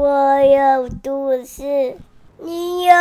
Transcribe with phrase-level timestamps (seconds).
[0.00, 1.94] 我有故事，
[2.42, 2.94] 你有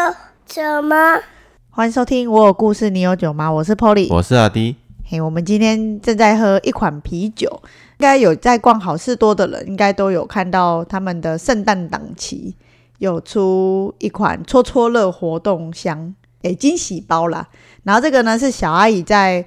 [0.46, 1.22] 什么？
[1.70, 3.48] 欢迎收听《我有故事，你有酒吗》？
[3.54, 4.75] 我是 Polly，我是阿迪。
[5.06, 12.54] 嘿，我们今天正在喝一款啤酒，应该有在逛好事多的人，应该都有看到他们的圣诞档期
[12.98, 17.47] 有出一款戳戳乐活动箱，诶，惊喜包啦。
[17.84, 19.45] 然后这个呢是小阿姨在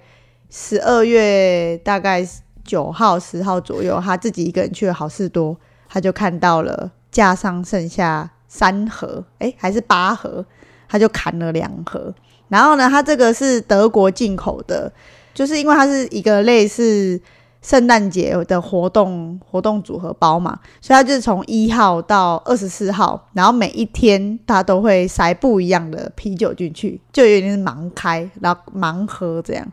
[0.49, 2.27] 十二月大概
[2.65, 5.55] 九号、十号左右，她自己一个人去了好事多，
[5.87, 10.45] 她就看到了架上剩下三盒，诶，还是八盒，
[10.89, 12.13] 他就砍了两盒。
[12.49, 14.93] 然后呢，它这个是德国进口的。
[15.35, 17.19] 就是因为它是一个类似
[17.63, 29.67] 圣诞节的活动活动组合包嘛，所以它就是从一号到二十四号，然后每一天它都会塞不一样的啤酒进去，就有点是盲开，然后盲喝这样。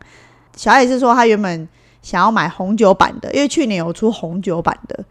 [0.56, 1.68] 小艾是说他原本
[2.00, 5.04] 想要买红酒版的，因为去年有出红酒版的，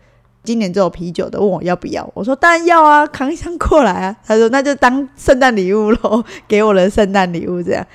[0.44, 4.16] 今年只有啤酒的，问我要不要，我说当然要啊，扛一箱过来啊。
[4.26, 7.86] 他说那就当圣诞礼物喽，给我的圣诞礼物这样。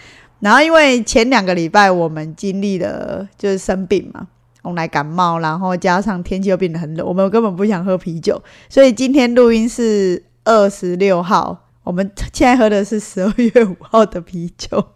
[0.40, 4.26] 然后，因为前两个礼拜我们经历了就是生病嘛，
[4.60, 14.86] 我们来感冒，然后加上天气又变得很冷，我们根本不想喝啤酒，所以今天录音是二十六号，我们现在喝的是十二月五号的啤酒，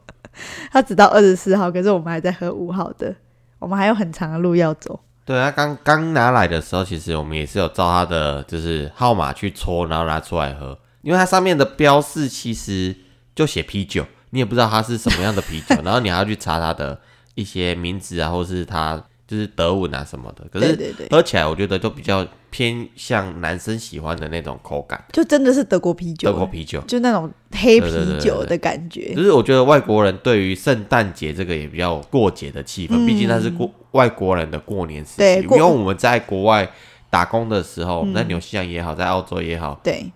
[0.71, 3.15] 他只到二十四号，可是我们还在喝五号的，
[3.59, 5.01] 我们还有很长的路要走。
[5.29, 12.97] 对他，刚刚拿来的时候，其实我们也是有照他的就是号码去抽，然后拿出来喝，因为它上面的标示其实
[13.35, 14.07] 就写啤酒。
[14.31, 16.99] 你也不知道它是什么样的啤酒， 然后你还要去查它的
[17.35, 20.45] 一些名字啊，或是它就是德文啊什么的。
[20.51, 29.15] 可是喝起来我觉得就比较偏向男生喜欢的那种口感，就真的是德国啤酒，德国啤酒，就那种黑啤酒的感觉。
[29.15, 35.43] 就是我觉得外国人对于圣诞节这个也比较过节的气氛，毕竟那是过外国人的过年时期。
[35.43, 36.69] 因为我们在国外
[37.11, 40.11] 打工的时候，在纽西兰也好，在澳洲也好，对，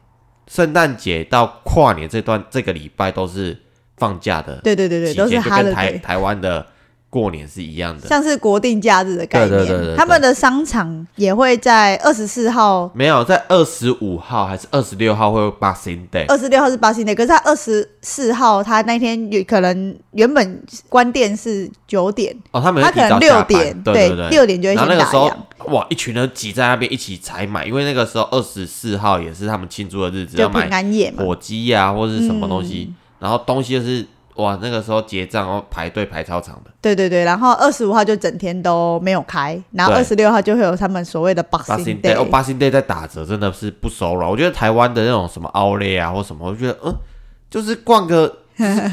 [0.49, 3.57] 圣诞节到跨年这段这个礼拜都是。
[3.99, 6.67] 放假的，对对对对，都是他的台台湾的
[7.13, 9.51] 过年是一样的，像是国定假日的概念。
[9.51, 16.25] 对对对他们的商场也会在二十四号，没有在二十五号还是二十六号会有 Boxing Day。
[16.29, 25.31] 二十六号是 Boxing Day，可是他二十四号他那天有可能原本关店是九点哦，他们他可能六点，对对六点就会先打烊。
[25.67, 30.67] 哇，一群人挤在那边一起采买，因为那个时候二十四号也是他们庆祝的日子，要买
[31.19, 32.91] 火鸡呀或者是什么东西。
[33.19, 34.05] 然后东西就是
[34.37, 36.71] 哇，那个时候结账哦，排队排超长的。
[36.81, 42.17] 对对对，然后二十五号就整天都没有开，然后二十六号就会有他们所谓的 Boxing Day。
[42.17, 44.29] 哦，Boxing Day 在打折，真的是不手软。
[44.29, 46.95] 我觉得台湾的那种什么 Outlet 啊或什么，我觉得嗯，
[47.51, 48.39] 就是逛个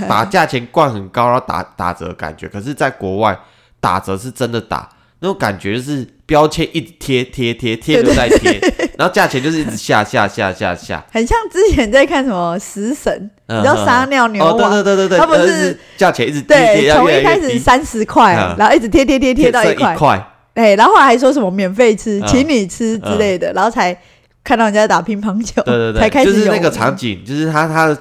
[0.07, 2.47] 把价钱灌很高，然后打打折感觉。
[2.47, 3.39] 可是，在国外
[3.79, 4.89] 打折是真的打。
[5.21, 8.59] 那种感觉就是标签一直贴贴贴贴就在贴，
[8.97, 23.97] 然后价钱就是一直下下下下下，很像之前在看什么食神，你知道撒尿牛王，对对对对对，他不是价钱一直对，从一开始三十块，然后一直贴贴贴贴到一块，哎，然后还说什么免费吃，请你吃之类的，然后才
[24.43, 27.97] 看到人家打乒乓球，对对对，才开始就是那个场景，就是他他的。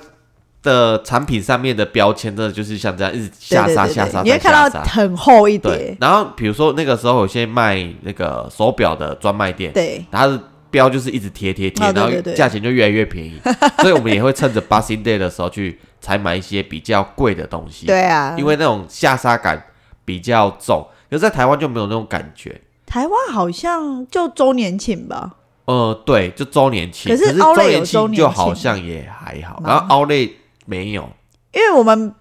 [0.63, 5.97] 的产品上面的标签，真的就是像这样一直下杀下杀，你会看到很厚一点。
[6.01, 13.41] 然后比如说那个时候有些卖那个手表的专卖店，对，它的标就是一直贴贴贴，然后价钱就越来越便宜。
[13.81, 17.87] 所以我们也会趁着 Boxing Day 的时候去采买一些比较贵的东西。
[17.87, 19.65] 对啊，因为那种下杀感
[20.05, 22.61] 比较重，可是在台湾就没有那种感觉。
[22.85, 25.37] 台湾好像就周年庆吧？
[25.67, 27.15] 呃，对，就周年庆。
[27.15, 30.29] 可是周年庆就好像也还好，然后奥莱。
[30.69, 31.09] 没有，
[31.55, 32.15] 因为我们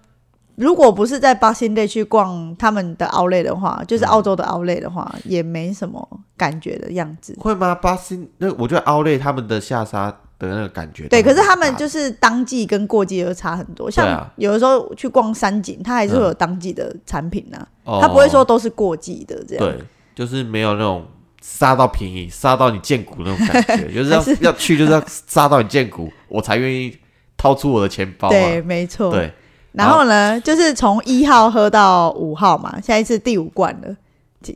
[0.54, 7.36] 如果不是在巴新队去逛他们的奥莱的话，就是澳洲的奥莱的话，也没什么感觉的样子。
[7.38, 7.74] 会吗？
[7.74, 13.90] 巴新那我觉得奥莱他们的下沙的那个感觉，对，可是他们就是当季跟过季又差很多。
[13.90, 19.64] 像有的时候去逛山景，它还是会有当季的产品呢，它不会说都是过季的这样。
[19.64, 19.78] 对，
[20.14, 21.06] 就是没有那种
[21.42, 26.96] 杀到便宜、杀到你见骨那种感觉， 就是要要去就是要杀到你见骨，我才愿意。
[27.38, 29.32] 掏出我的钱包，对，没错，对。
[29.72, 33.96] 然后呢，就是从一号喝到五号嘛，现在是第五罐了。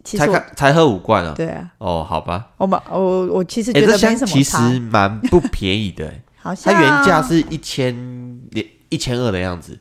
[0.04, 1.32] 才才喝五罐啊？
[1.36, 1.70] 对啊。
[1.78, 2.48] 哦，好吧。
[2.56, 6.12] 我们我我其实觉得没什么其实蛮不便宜的。
[6.36, 7.94] 好像它原价是一千
[8.88, 9.78] 一千二的样子，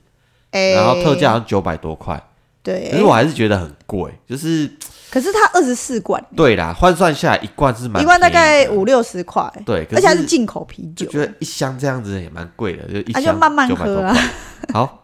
[0.51, 2.21] 然后特价九百多块。
[2.63, 2.89] 对。
[2.91, 4.69] 可是我还是觉得很贵，就是。
[5.11, 14.15] 可是它二十四罐，对啦，换算下来一罐是蛮一罐大概五六十块，对，而且还是进口啤酒，觉得一箱这样子也蛮贵的，就一箱就慢慢喝啊。
[14.73, 15.03] 好，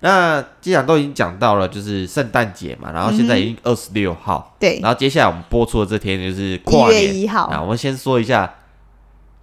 [0.00, 8.52] 那既然都已经讲到了，就是圣诞节嘛，然后现在已经二十六号，对，然后接下来我们播出的这天就是跨月一号，那我们先说一下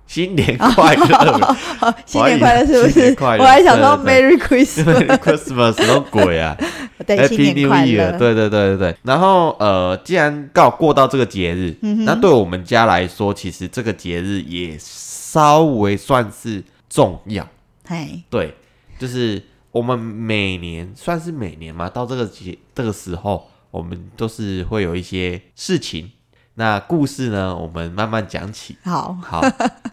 [0.07, 1.55] 新年快乐
[2.05, 3.15] 新年快乐是不是？
[3.19, 6.55] 我还想说 Merry Christmas，，Christmas 什么鬼啊？
[7.05, 8.17] Happy 年 New 快 Year，乐。
[8.17, 8.97] 对对对对对。
[9.03, 17.47] 然后呃，既然刚好过到这个节日，嗯那对我们家来说，其实这个节日也稍微算是重要。
[17.87, 18.55] 嘿，对，
[18.97, 19.41] 就是
[19.71, 26.11] 我们每年算是每年嘛，到这个节这个时候，我们都是会有一些事情。
[26.55, 28.77] 那故事呢，我们慢慢讲起。
[28.83, 29.43] 好， 好，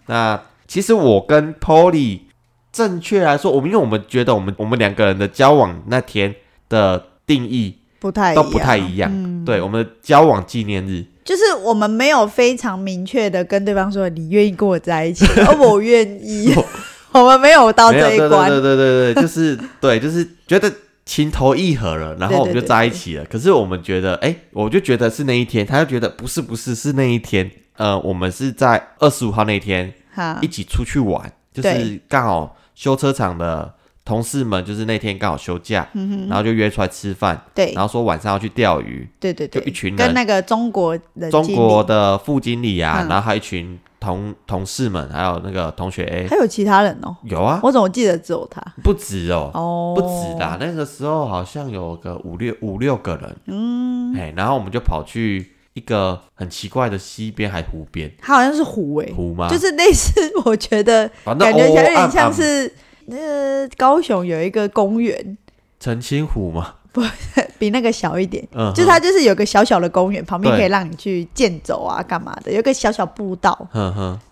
[0.06, 2.20] 那其实我跟 Polly，
[2.72, 6.34] 正确来说，我们因为我们觉得我们我们两个人的交往那天
[6.68, 9.10] 的定义不太都不太一样。
[9.12, 16.54] 嗯，对，我们的交往纪念日，就是我们没有非常明确的跟对方说你愿意跟我在一起， 而我愿意，
[17.12, 18.48] 我们没有到这一关。
[18.48, 20.72] 对对对对对对，就是对，就是觉得
[21.04, 23.24] 情投意合了，然后我们就在一起了。
[23.24, 27.50] 可是我们觉得，哎、我就觉得是那一天，他就觉得不是不是是那一天。
[27.76, 29.92] 呃，我们是在二十五号那天
[30.42, 32.00] 一，起出去玩，就是对。
[32.06, 37.72] 刚好修车厂的同事们，就是那天刚好休假，嗯然后就约出来吃饭，对。
[37.72, 39.08] 然后说晚上要去钓鱼。
[39.18, 39.96] 对对对，就一群人。
[39.96, 48.60] 跟那个中国人中国的副经理啊，嗯然后还有一群同同事们，还有那个同学 A，还有其他人哦，有啊，我怎么记得只有他？
[48.82, 58.12] 不止哦，哦，不止啦，，那个时候好像有个五六五六个人，嗯，哎，然后我们就跑去一个很奇怪的溪边还湖边。
[58.20, 59.48] 他好像是湖诶，湖吗？
[59.48, 60.12] 就是类似，
[60.44, 62.74] 我觉得反正感觉有点像是
[63.06, 65.38] 那个高雄有一个公园，
[65.78, 66.50] 澄清湖
[67.00, 67.10] 嘛，
[67.58, 68.46] 比那个小一点。
[68.52, 72.52] 嗯，就是它就是有个小小的公园，旁边可以让你去健走啊，干嘛的？
[72.52, 73.56] 有个小小步道，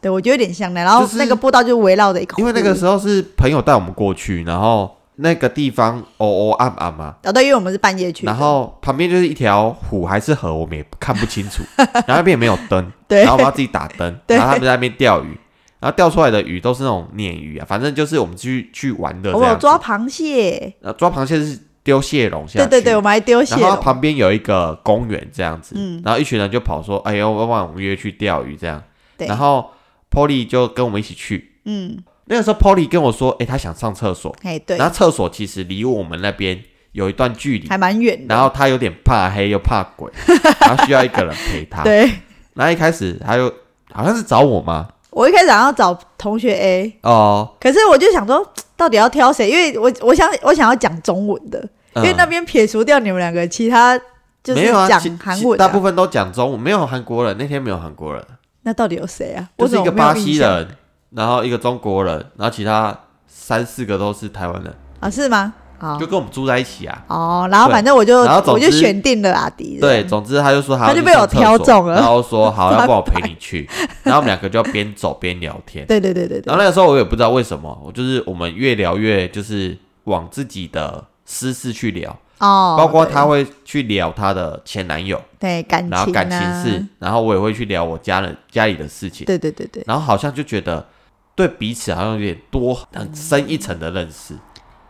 [0.01, 0.83] 对我觉得有点像的。
[0.83, 13.21] 然后那个步道就围绕着一个湖，因为那个时候是朋友带我们过去，然后那个地方哦哦暗暗嘛，哦对，因为我们是半夜去，然后旁边就是一条湖还是河，我们也看不清楚， 然后那边也没有灯，对。
[13.21, 14.37] 然后我们要自己打灯，对。
[14.37, 15.39] 然后他们在那边钓鱼，
[15.79, 19.55] 然后钓出来的鱼都是那种鲶鱼啊，反正就是我们去去玩的这我有。
[19.57, 26.01] 抓螃蟹，呃，抓螃蟹是丢蟹笼下去，对对对，我们还丢蟹然后，旁边有一个公园这样子，嗯。
[26.05, 28.83] 然后一群人就跑说，哎呦，要不然我们约去钓鱼这样。
[29.17, 29.27] 对。
[29.27, 29.71] 然后
[30.11, 31.53] Polly 就跟我们一起去。
[31.65, 34.77] 嗯，那个时候 Polly 跟我说，哎，他想上厕所，哎对。
[34.77, 36.63] 然，后厕所其实离我们那边
[36.93, 40.11] 有一段距离，还蛮远的，然后他有点怕黑又怕鬼，
[40.61, 41.83] 然后需要一个人陪他。
[41.83, 42.11] 对。
[42.55, 43.53] 然后一开始他又
[43.93, 44.89] 好像是找我吗？
[45.11, 48.47] 我一开始想要找同学 A，哦，可是我就想说，
[48.81, 49.51] 到底要挑谁？
[49.51, 51.59] 因为我我想我想要讲中文的，
[51.97, 54.01] 因为嗯那边撇除掉你们两个，其他
[54.43, 57.37] 就是讲韩文大部分都讲中文，没有韩国人。
[57.39, 58.25] 那天没有韩国人，
[58.63, 59.47] 那到底有谁啊？
[59.59, 60.67] 就是一个巴西人，
[61.11, 65.11] 然后一个中国人，然后其他三四个都是台湾人，啊？
[65.11, 65.53] 是吗？
[65.81, 67.05] 好就跟我们住在一起啊。
[67.09, 73.69] 哦，然后对反正我就然后总我就选定了阿迪，对，总之他就说他他就被我挑中了然后说好， 要不然我陪你去。
[74.03, 75.87] 然后我们两个就边走边聊天。
[75.87, 90.87] 对对对对对然后那个时候我也不知道为什么，我就是我们越聊越就是往自己的私事去聊，哦，包括对他会去聊他的前男友，对感情、啊，然后感情事，然后我也会去聊我家人家里的事情，对对对对，然后好像就觉得
[91.35, 94.35] 对彼此好像有点多很深一层的认识。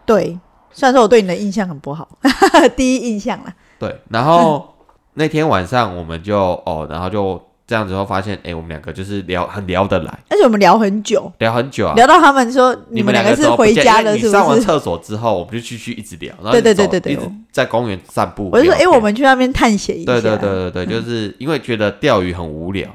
[0.06, 0.38] 对。
[0.72, 2.08] 虽然说我对你的印象很不好，
[2.76, 4.75] 第一印象啦，对，然后
[5.14, 11.94] 那天晚上我们就哦，然后就这样子后发现，哎，我们两个就是聊很聊得来，而且我们聊很久，聊很久啊。
[11.94, 14.66] 聊到他们说你们两个都不个是回见因为家了，是你上完不是？
[14.66, 18.50] 厕所之后，我们就继续一直聊，然后对对对对对一直在公园散步。
[18.52, 20.12] 我就说，哎、我们去那边探险一下。
[20.12, 22.88] 对对对对对，就是因为觉得钓鱼很无聊，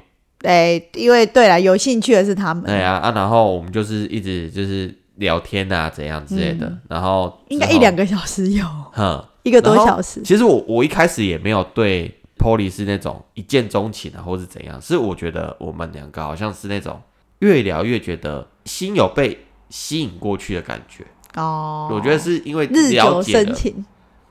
[0.44, 10.22] 哎，因为对了，有兴趣的是他们，对啊啊，然后我们就是一直就是聊天啊，怎样之类的，然后嗯应该一两个小时有，哼， 一个多小时。
[10.24, 17.02] 其实我我一开始也没有对 Polly 是那种一见钟情啊，或是怎样，是我觉得我们两个好像是那种
[17.40, 21.06] 越聊越觉得心有被吸引过去的感觉。
[21.36, 23.86] 哦，我觉得是因为日久生情，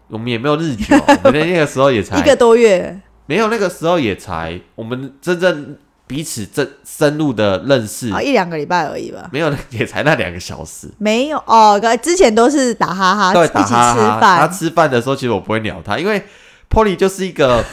[0.08, 3.00] 我们也没有日久，我们那个时候也才 一个多月。
[3.26, 9.28] 没有那个时候也才我们真正彼此这深入的认识，啊，一两个礼拜而已吧。
[9.32, 10.88] 没有 也才那两个小时。
[10.98, 14.38] 没有哦，之前都是打哈哈，对，一起吃打哈哈。
[14.40, 16.22] 他，吃饭的时候，其实我不会鸟他，因为
[16.68, 17.64] Polly 就是一个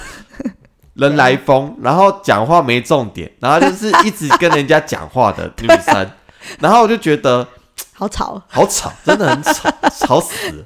[0.95, 6.09] 人来疯，然后讲话没重点，然后就是一直跟人家讲话的 女生，
[6.59, 7.45] 然后我就觉得
[7.93, 8.41] 好吵。
[8.47, 9.69] 好吵，真的很吵，
[9.99, 10.63] 吵死了。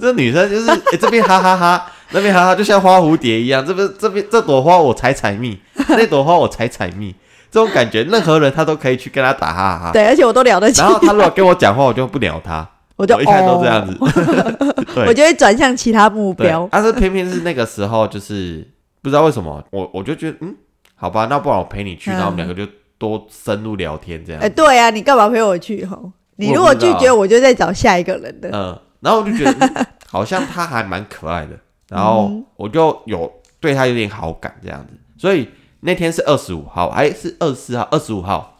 [0.00, 3.64] 这女生就是、诶这边哈哈哈，那边哈哈，就像花蝴蝶一样。
[3.64, 5.58] 这边这边这朵花我采采蜜，
[5.98, 7.14] 那朵花我采采蜜，
[7.50, 9.90] 这种感觉，任何人他都可以去跟他打哈哈。
[9.94, 13.96] 对，而且我都聊得起然，后他如果跟我讲话，我就不鸟他，我就我一看都这样子。
[14.00, 16.68] 哦 对，我就会转向其他目标，。
[16.70, 18.66] 但是偏偏是那个时候，就是
[19.02, 20.54] 不知道为什么，我我就觉得，嗯，
[20.94, 24.48] 好吧，那不然我陪你去，嗯然后我们两个就多深入聊天这样哎、。
[24.48, 26.10] 对啊，你干嘛陪我去吼？
[26.36, 28.50] 你如果拒绝，我就再找下一个人的。
[28.52, 31.52] 嗯，然后我就觉得、嗯好像他还蛮可爱的，
[31.88, 35.48] 然后嗯我就有对他有点好感这样子，所以
[35.80, 38.58] 那天是二十五号，还是二十四号、二十五号，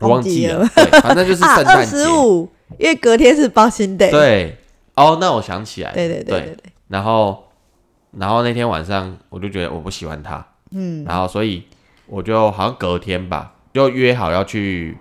[0.00, 1.96] 我忘记了，忘对，反正就是 圣诞节。
[1.96, 4.10] 十五，因为隔天是包新 day。
[4.10, 4.56] 对，
[4.94, 6.40] 哦，那我想起来了，对对对对。
[6.54, 6.56] 对，
[6.88, 7.44] 然后，
[8.12, 11.62] 然后那天晚上我就觉得我不喜欢他，嗯，然后所以
[12.06, 14.96] 我就好像隔天吧，就约好要去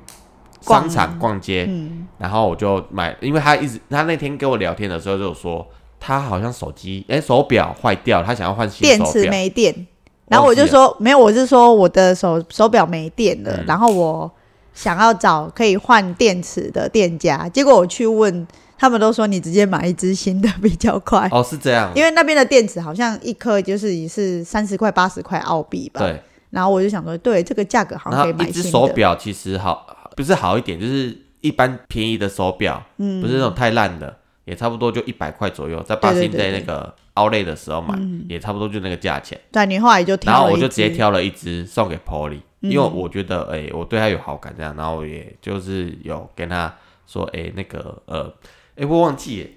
[0.61, 5.67] 商场逛街，嗯，然后我就买，因为他一直他那天跟我聊天的时候就说
[5.99, 9.87] 他好像手机哎手表坏掉，他想要换新电池手表，没电，
[10.27, 13.65] 然后我就说没有，我是说我的手手表没电了，嗯。
[13.67, 14.31] 然后我
[14.73, 18.45] 想要找可以换电池的店家，结果我去问，
[18.77, 33.21] 他们都说你直接买一只新的比较快，哦是这样， 因为那边的电池好像一颗就是也是三十块八十块澳币吧，对，然后我就想说，对这个价格好然像可以买一只手表其实好不是好一点，就是一般便宜的手表，嗯。
[33.21, 36.47] 不是那种太烂的，也差不多就一百块左右，在八星对对对。
[36.47, 37.99] day 那个 Outlet 的时候买，
[38.29, 39.39] 也差不多就那个价钱。
[39.51, 42.71] 对，你后来就挑然后了我就直接挑了一只送给 Polly，嗯。
[42.71, 46.73] 因为我觉得哎、我对他有好感这样，然后我也就是有跟他
[47.05, 48.33] 说哎、那个呃
[48.75, 49.49] 哎、我忘记耶，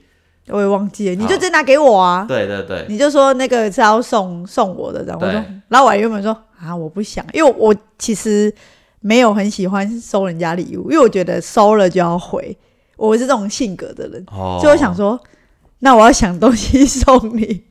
[0.49, 5.40] 我也忘记了，你就直接拿给我啊，对对对，你就说那个是要送送我的，然后我对。
[5.40, 8.52] 说，然后我还原本说啊，我不想，因为我其实
[9.00, 12.57] 没有很喜欢收人家礼物，因为我觉得收了就要回，
[12.99, 15.19] 我是这种性格的人，哦，所以我想说，
[15.78, 17.62] 那我要想东西 送你，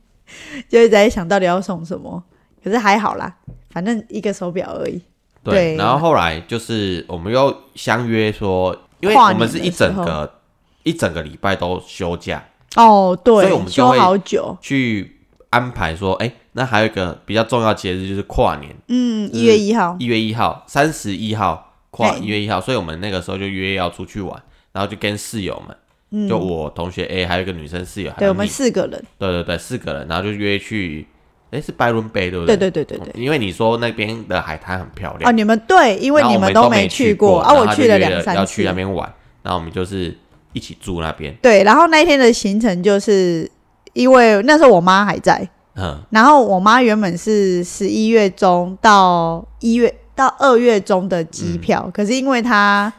[0.68, 2.20] 就一直在想到底要送什么，
[2.64, 3.36] 可是还好啦，
[3.70, 5.00] 反正一个手表而已，
[5.44, 10.40] 对，对然后后来就是我们又相约说，因为我们是一整个
[10.82, 12.42] 一整个礼拜都休假，
[12.76, 15.18] 哦，对所以我们，休好久，去
[15.50, 24.42] 安排说，哎、那还有一个比较重要节日就是跨年，嗯，一月一号，一月一号、三十一号跨一月一号，所以我们那个时候就约要出去玩，
[24.78, 25.76] 然后就跟室友们，
[26.12, 31.04] 嗯，就我同学 A 还有一个女生室友，还对我们四个人，对对对，四个人，然后就约去，
[31.50, 32.56] 哎，是拜伦杯对不对？
[32.56, 33.20] 对对对对对。
[33.20, 38.62] 因为你说那边的海滩很漂哦，亮，你们对，因为你们都没去过啊，我去了约两三次要去。
[38.62, 40.16] 那边玩，然后我们就是
[40.52, 43.50] 一起住那边，对，然后那一天的行程就是
[43.94, 52.92] 因为那时候我妈还在，嗯，然后我妈原本是十一月中到一月到二月中的机票，嗯可是因为她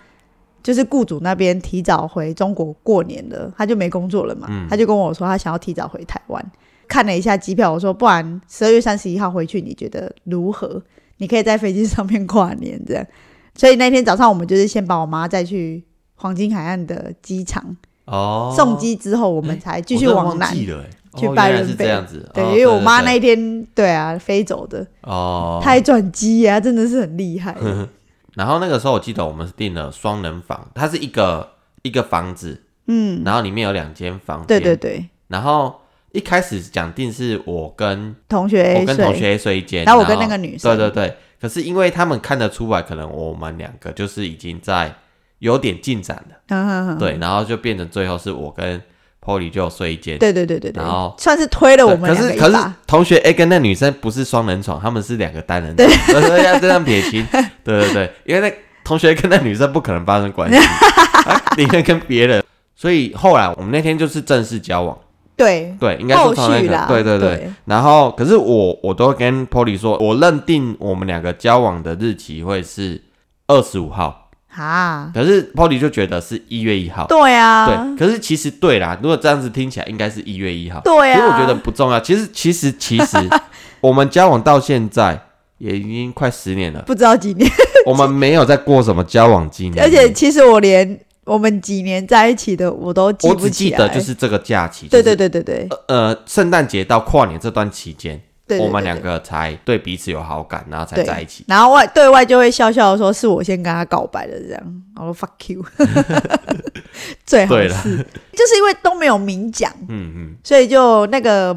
[0.62, 6.52] 就是雇主那边提早回中国过年了，他就没工作了嘛，嗯她就跟我说他想要提早回台湾。
[6.88, 10.82] 看了一下机票，我说不然十二月三十一号回去，你觉得如何？
[11.18, 13.06] 你可以在飞机上面跨年这样。
[13.54, 15.84] 所以那天早上我们就是先把我妈再去
[16.16, 17.76] 黄金海岸的机场、
[18.06, 27.56] 哦，送机之后，我们才继续往南去拜伦贝这样子，对，哦因为我妈那一天对啊飞走的，哦，她还转机呀，真的是很厉害。
[28.36, 31.50] 然后那个时候我记得我们是订了双人房，它是一个
[31.82, 35.82] 一个房子，嗯，然后里面有两间房间，对对对，然后
[36.12, 40.76] 一开始讲定是我跟同学我跟同学睡一间，然后我跟那个女生。
[40.76, 41.18] 对对对。
[41.42, 44.94] 可是因为他们看得出来，可能我们两个就是已经在
[45.38, 48.82] 有点进展了，对，然后就变成最后是我跟
[49.24, 50.82] Polly 就睡一间，对对对对对。
[50.82, 52.58] 然后，算是推了我们两个可是可是。
[52.88, 57.26] 同学 A 跟那女生不是双人床，他们是两个单人床， 所以要这样撇清，
[57.64, 60.58] 对对对，因为那同学跟那女生不可能发生关系，
[61.28, 62.44] 啊宁愿跟别人，
[62.76, 64.98] 所以后来我们那天就是正式交往。
[65.36, 67.18] 对，对，应该说后从那个对对。
[67.18, 67.50] 对。
[67.64, 73.02] 然后，可是我我都跟 Polly 说，我认定我们两个交往的日期会是
[73.48, 77.06] 二十五号，啊，可是 Polly 就觉得是一月一号。
[77.08, 80.82] 对啊，对，可是其实对啦，如果这样子听起来，应该是一月一号。
[80.84, 82.00] 对啊，其实我觉得不重要。
[82.00, 83.18] 其实其实其实，
[83.80, 85.22] 我们交往到现在
[85.60, 87.50] 也已经快十年了，不知道几年，
[87.86, 93.78] 我们没有在过什么交往纪念，而且其实我连我们几年在一起的我都记我只不起来。
[93.78, 98.20] 记得就是这个假期，对对就是对对对呃，圣诞节到跨年这段期间。
[98.50, 101.46] 对，对我们对两个才对彼此有好感，然后才在一起。
[101.48, 105.64] 然后外对外就会笑笑的说是我先跟他告白的这样，我说 fuck you，
[107.26, 107.70] 最好是
[108.34, 111.56] 就是因为都没有明讲，嗯嗯所以就那个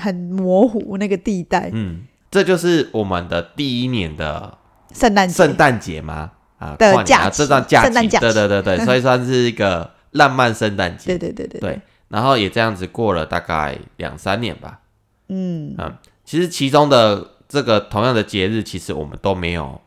[0.00, 1.70] 很模糊那个地带。
[1.72, 4.58] 嗯，这就是我们的第一年的
[4.92, 6.32] 圣诞节圣诞节吗？
[6.58, 11.16] 啊，的假期这段假期，圣诞假期对对对对，所以算是一个浪漫圣诞节。
[11.16, 14.80] 对对对对对，然后也这样子过了大概两三年吧。
[15.28, 19.80] 嗯，嗯，其实其中的这个同样的节日，其实我们都没有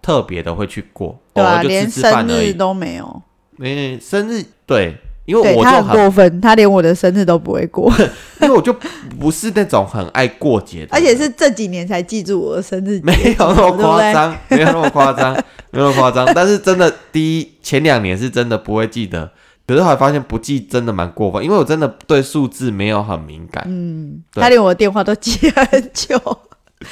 [0.00, 2.52] 特别的会去过，对尔就连吃吃饭生日而已。
[2.52, 3.22] 都没有。
[3.58, 4.96] 因为生日对，
[5.26, 7.92] 因因为我就很，过分，他连我的生日都不会过，
[8.40, 8.74] 因为我就
[9.20, 15.34] 不是那种很爱过节的，而且是这几年才记住我的生日节，没有那么夸张， 没有那么夸张，
[15.70, 16.26] 没有那么夸张。
[16.34, 19.30] 但是真的，第一前两年是真的不会记得，
[19.72, 23.64] 可是后来发现不记真的蛮过分，因为我真的对数字没有很敏感。
[23.66, 26.20] 嗯，他连我的电话都记很久。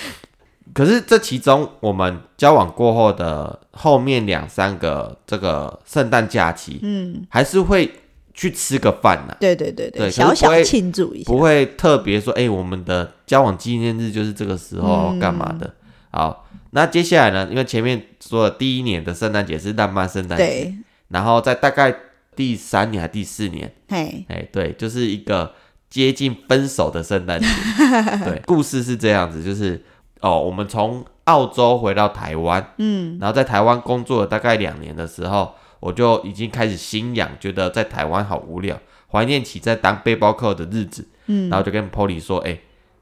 [0.72, 7.92] 可是这其中，我们交往过后的后面两三个这个圣诞假期，嗯，还是会
[8.32, 11.38] 去吃个饭呐、对对对对小小庆祝一下不。
[11.38, 15.74] 会特别说，哎、我们的交往纪念日就是这个时候嗯干嘛的。
[16.12, 17.48] 好，那接下来呢？
[17.50, 20.74] 因为前面说的第一年的圣诞节是浪漫圣诞节，对，
[21.08, 21.94] 然后在大概
[22.40, 25.54] 第三年还第四年，嘿，哎，对，就是一个
[25.90, 27.46] 接近分手的圣诞节。
[28.24, 29.84] 对，故事是这样子，就是
[30.22, 38.80] 哦，我们从澳洲回到台湾，嗯，然后在台湾工作了大概两年的时候，我就已经开始心痒，觉得在台湾好无聊，
[39.12, 41.06] 怀念起在当背包客的日子。
[41.26, 42.58] 嗯然后就跟 Polly 说，哎、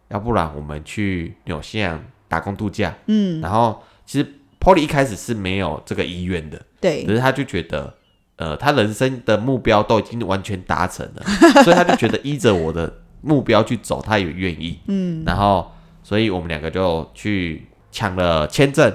[0.09, 2.93] 要不然我们去纽西兰打工度假。
[3.07, 4.27] 嗯，然后其实
[4.59, 7.95] Polly 一开始是没有这个意愿的，对可，是他就觉得，
[8.39, 11.23] 呃，他人生的目标都已经完全达成了，
[11.63, 12.91] 所以他就觉得依着我的
[13.21, 14.79] 目标去走，他也愿意。
[14.87, 18.93] 嗯，然后，所以我们两个就去抢了签证，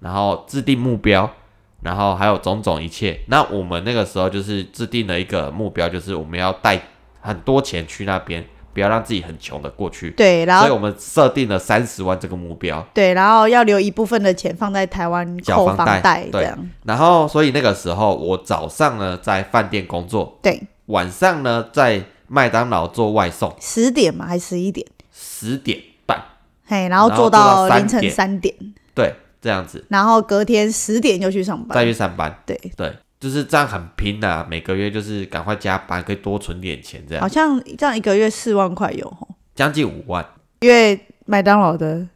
[0.00, 1.30] 然后制定目标，
[1.82, 3.20] 然后还有种种一切。
[3.28, 6.80] 那我们那个时候就是制定了一个目标，就是我们要带
[7.20, 8.42] 很多钱去那边，
[8.76, 10.10] 不要让自己很穷的过去。
[10.10, 12.86] 对，然后所以我们设定了三十万这个目标。
[12.92, 16.52] 对，然后要留一部分的钱放在台湾扣房贷对，
[16.84, 26.22] 然后，所以那个时候我早上呢在饭店工作，对，晚上呢在麦当劳做外送，十点嘛，还十一点，十点半，
[26.66, 28.12] 嘿，然后做到凌晨点。
[28.12, 28.54] 三点，
[28.94, 29.82] 对，这样子。
[29.88, 31.74] 然后隔天十点就去上班。
[31.74, 37.22] 再，去上班，对，对，就是这样很拼呐、每个月就是赶快加班，可以多存点钱，这样。
[37.22, 40.24] 好像这样一个月四万块有吼，将近五万，
[40.60, 42.06] 因为麦当劳的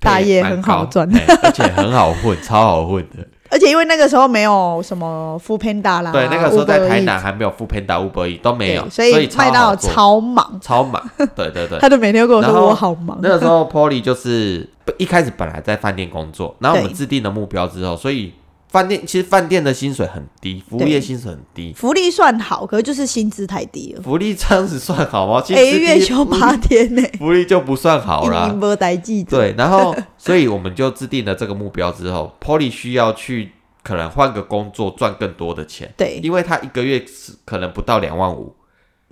[0.00, 3.26] 大业很好赚，嘿而且很好混，超好混的。
[3.52, 11.02] 而且因为那个时候没有什么 o Panda 啦，对，那个时候在台南还没有富偏达 Uber E 都没有，所以超麦当劳超忙，超忙，
[11.34, 11.76] 对对对。
[11.80, 18.32] 他就每天跟我说我好忙，那个时候 Polly 就是一开始本来在饭店工作，然后我们制定了目标之后，所以
[18.70, 25.42] 饭店其实饭店的薪水很低，服务业薪水很低，福利算好，可是就是薪资太低了，福利这样子算好吗？
[25.44, 28.48] 其哎，实一月休八天呢，福利就不算好啦。
[28.48, 33.50] 一没代记者，对，然后所以我们就制定了这个目标之后，Polly 需要去
[33.82, 38.54] 可能换个工作赚更多的钱，对，因为他一个月是可能不到两万五。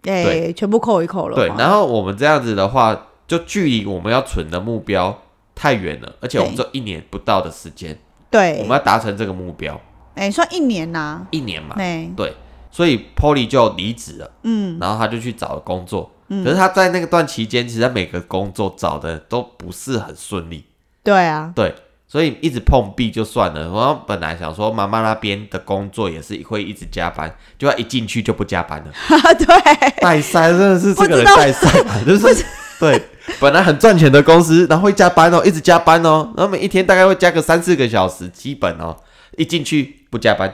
[0.05, 0.53] 哎，对。
[0.53, 5.23] 全部扣一扣了嘛，对，然后我们这样子的话，就距离我们要存的目标
[5.57, 7.99] 太远了，而且我们只有一年不到的时间，
[8.31, 9.81] 我对们，要达成这个目标，
[10.15, 11.75] 哎，算一年呐，一年嘛。
[11.79, 12.35] 哎，对，
[12.71, 16.11] 所以 Polly 就离职了，嗯，然后他就去找了工作。
[16.29, 20.63] 可是他在那个段期间，其实他每个工作找的都不是很顺利。
[21.03, 21.75] 对啊，对，
[22.07, 23.63] 所以一直碰壁就算了。
[23.63, 28.93] 然后本来想说妈妈那边的工作也是会一直加班，就要一进去就不加班了。
[29.39, 31.67] 对，带塞真的是这个人带塞，
[32.05, 32.45] 就是
[32.81, 33.03] 对，
[33.41, 38.97] 本来很赚钱的公司，然后会加班哦，一直加班哦，然后每一天大概会加个三四个小时，基本哦，
[39.37, 40.53] 一进去不加班，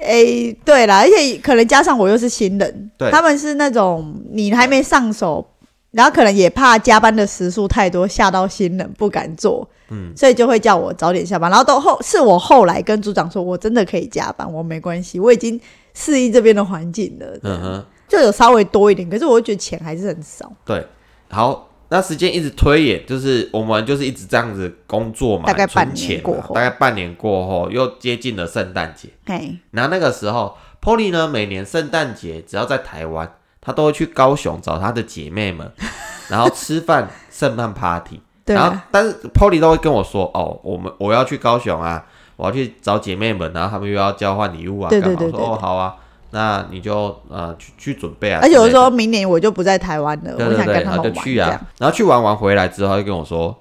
[0.00, 3.10] 哎，对啦，而且可能加上我又是新人，对。
[3.10, 5.46] 他们是那种你还没上手，
[5.92, 11.50] 然后可能也怕加班的时数太多吓到新人不敢做，嗯，所以就会叫我早点下班。
[11.50, 15.60] 然后到后是我后来跟组长说，我真的可以加班，我没关系，我已经
[15.94, 20.84] 适应这边的环境了，嗯哼，就有稍微多一点，可是我会觉得钱还是很少，对，
[21.30, 21.66] 好。
[21.92, 29.08] 那时间一直推演，就是我们就是一直这样子工作嘛，大概半存钱嘛年过后大概半年过后，又接近了圣诞节。
[29.26, 33.28] 嘿，然后那个时候，Polly 呢，每年圣诞节只要在台湾，
[33.60, 35.68] 她都会去高雄找她的姐妹们，
[36.30, 38.20] 然后吃饭圣诞 party。
[38.44, 45.16] 对然后啊，但是 Polly 都会跟我说，哦，我们我要去高雄啊，我要去找姐妹们，然后他们又要交换礼物啊，对干嘛？
[45.16, 45.96] 我说对对对哦，好啊，
[46.30, 48.40] 那你就呃去去准备啊。
[48.42, 53.56] 而且我说明年我就不在台湾了，我想跟他们玩就去啊，然后去玩完回来之后，他就跟我说，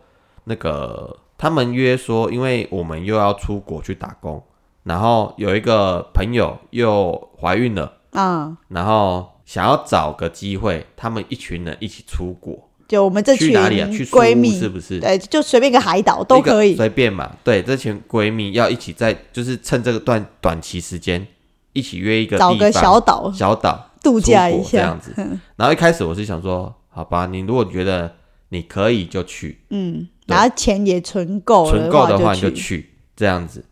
[0.46, 4.44] 那个他们约说，因为我们又要出国去打工，
[4.84, 13.88] 然后有一个朋友又怀孕了，嗯，然后想要找个机会，他们一群人一起出国，就我们这群去哪里啊？
[13.92, 15.00] 去闺蜜，是不是？
[15.00, 17.32] 对，就随便一个海岛都可以，随便嘛。
[17.44, 21.26] 对，这群闺蜜要一起在，就是趁这个段短期时间，
[21.74, 25.14] 一起约一个找个小岛小岛度假一下这样，子。
[25.58, 28.16] 然后一开始我是想说，好吧，你如果觉得
[28.50, 33.66] 你可以就去，嗯，然后钱也存够，存够的话话你就去这样子。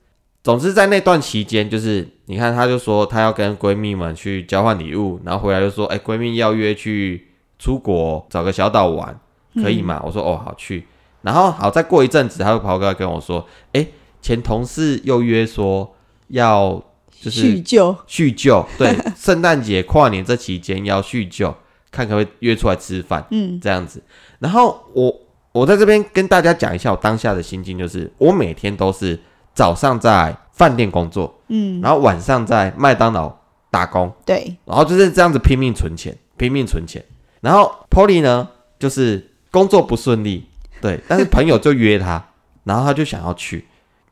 [0.44, 7.28] 总之在那段期间，就是你看，她就说她要跟闺蜜们去交换礼物，然后回来就说，哎、闺蜜要约去
[7.60, 9.20] 出国找个小岛玩，
[9.56, 10.02] 可以吗？
[10.06, 10.86] 我说哦，好去。
[11.22, 13.86] 然后好，再过一阵子，她又跑过来跟我说，哎、
[14.22, 15.94] 前同事又约说
[16.30, 16.82] 要
[17.22, 21.54] 就是叙旧，叙旧，对， 圣诞节、跨年这期间要叙旧，
[21.92, 24.02] 看可不可以约出来吃饭，嗯，这样子。
[24.40, 25.14] 然后我
[25.52, 29.20] 我在这边跟大家讲一下我当下的心境，就是我每天都是
[29.54, 33.36] 早上在饭店工作，嗯，然后晚上在麦当劳
[33.72, 37.04] 打工，对，然后就是这样子拼命存钱，拼命存钱。
[37.42, 38.48] 然后 Polly 呢，
[38.80, 40.46] 就是工作不顺利，
[40.82, 42.24] 对，但是朋友就约他，
[42.64, 43.66] 然后他就想要去。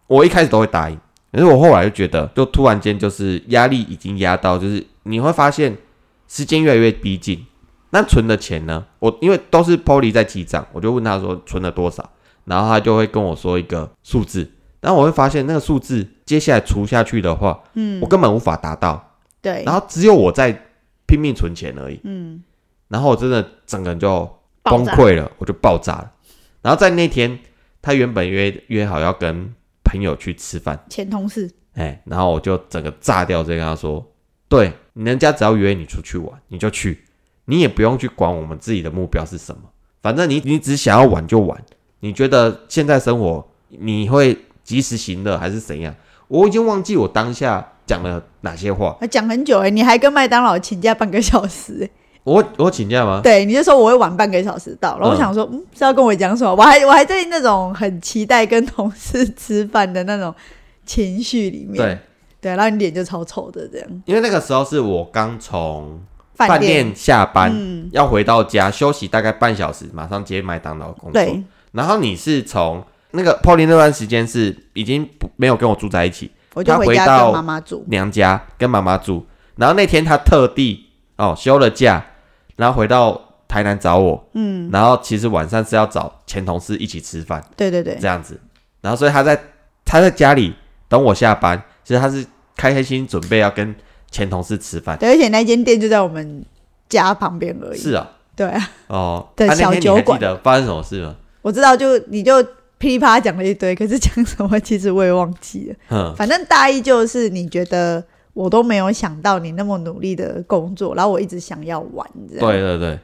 [0.07, 0.99] 我一开始都会答应，
[1.35, 5.77] 可是我后来就觉得，就突然间就是压力已经压到，就是你会发现
[6.27, 7.45] 时间越来越逼近。
[7.89, 8.85] 那存的钱呢？
[8.99, 12.09] 我因为都是 Polly 在记账，我就问他说存了多少，
[12.45, 19.17] 然后他就会跟我说一个数字，然后我会发现那个数字接下来除下去的话，嗯我根本无法达到。
[19.41, 20.67] 对，然后只有我在
[21.05, 21.99] 拼命存钱而已。
[22.03, 22.43] 嗯，
[22.87, 24.29] 然后我真的整个人就
[24.63, 26.11] 崩溃了，我就爆炸了。
[26.61, 27.39] 然后在那天，
[27.81, 29.53] 他原本约约好要跟
[29.85, 34.05] 朋友去吃饭，前同事，哎，然后我就整个炸掉，直接跟他说
[34.49, 37.05] ：“对，人家只要约你出去玩，你就去，
[37.45, 39.61] 你也不用去管我们自己的目标是什么，
[40.01, 41.63] 反正你你只想要玩就玩。
[42.01, 45.95] 你觉得现在生活你会及时行乐还是怎样？
[46.27, 48.97] 我已经忘记我当下讲了哪些话。
[48.99, 51.89] 还讲很久哎，你还跟麦当劳请假半个小时哎，
[52.25, 53.21] 我我请假吗？
[53.23, 56.53] 对，你就说我会晚半个小时到，然后我嗯想说，嗯，是要跟我讲什么？
[56.53, 60.33] 我还我还在那种很期待跟同事吃饭的那种
[60.85, 61.97] 情绪里面，对，
[62.41, 66.01] 对，然后你脸就超丑的这样，因为那个时候是我刚从
[66.33, 71.13] 饭饭店下班，嗯，要回到家休息大概半小时，马上接麦当劳工作。
[71.13, 79.25] 对，然后你是从那个 Polly 那段时间是已经不没有跟我住在一起，我就回家他回到跟妈妈住，娘家跟妈妈住。
[79.57, 82.05] 然后那天他特地哦休了假，
[82.55, 88.39] 然后回到台南找我，嗯，然后其实晚上是要找前同事一起吃饭对对对这，样子。
[88.81, 89.39] 然后所以他在
[89.83, 90.55] 他在家里
[90.87, 93.75] 等我下班，其实他是开开心心准备要跟
[94.11, 94.97] 前同事吃饭。
[94.97, 96.45] 对，而且那间店就在我们
[96.87, 101.15] 家旁边而已，是啊，对啊，哦， 对小酒馆还记得发生什么事吗？
[101.41, 102.43] 我知道就你就
[102.77, 105.75] 噼里啪啦讲了一堆，可是讲什么其实我也忘记了。
[105.89, 108.03] 嗯，反正大意就是你觉得
[108.35, 112.45] 我都没有想到你那么努力的工作，然后我一直想要玩，这样。
[112.45, 112.99] 对对对，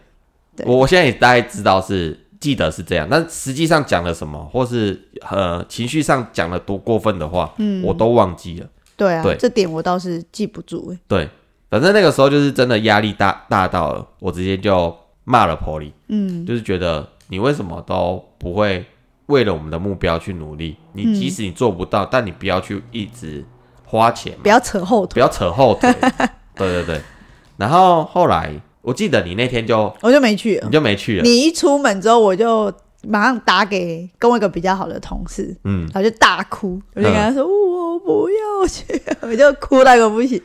[0.58, 0.66] 对。
[0.68, 7.82] 我我现在也大概知道是记得是这样，但实际上讲了什么，或是呃情绪上讲了多过分的话，嗯。
[7.82, 8.68] 我都忘记了。
[8.98, 9.36] 对啊，对。
[9.40, 10.90] 这点我倒是记不住。
[10.90, 11.00] 欸。
[11.08, 11.30] 对，
[11.70, 18.86] 反正那个时候就是真的压力大大到了，我直接就骂了 Polly，嗯，就是觉得你为什么都不会
[19.28, 20.76] 为了我们的目标去努力？
[20.92, 21.14] 你嗯。
[21.14, 23.46] 即使你做不到，但你不要去一直
[23.92, 24.40] 花钱嘛。
[24.44, 25.94] 不要扯后腿，不要扯后腿。
[26.56, 27.02] 对对对，
[27.58, 30.66] 然后后来我记得你那天就我就没去了。
[30.66, 30.72] 你。
[30.72, 32.72] 就没去了，你一出门之后，我就
[33.08, 38.84] 马上打给跟我一个比较好的同事，嗯，然后就大哭，我就跟他说、我不要去，
[39.22, 40.42] 我就哭那个不行。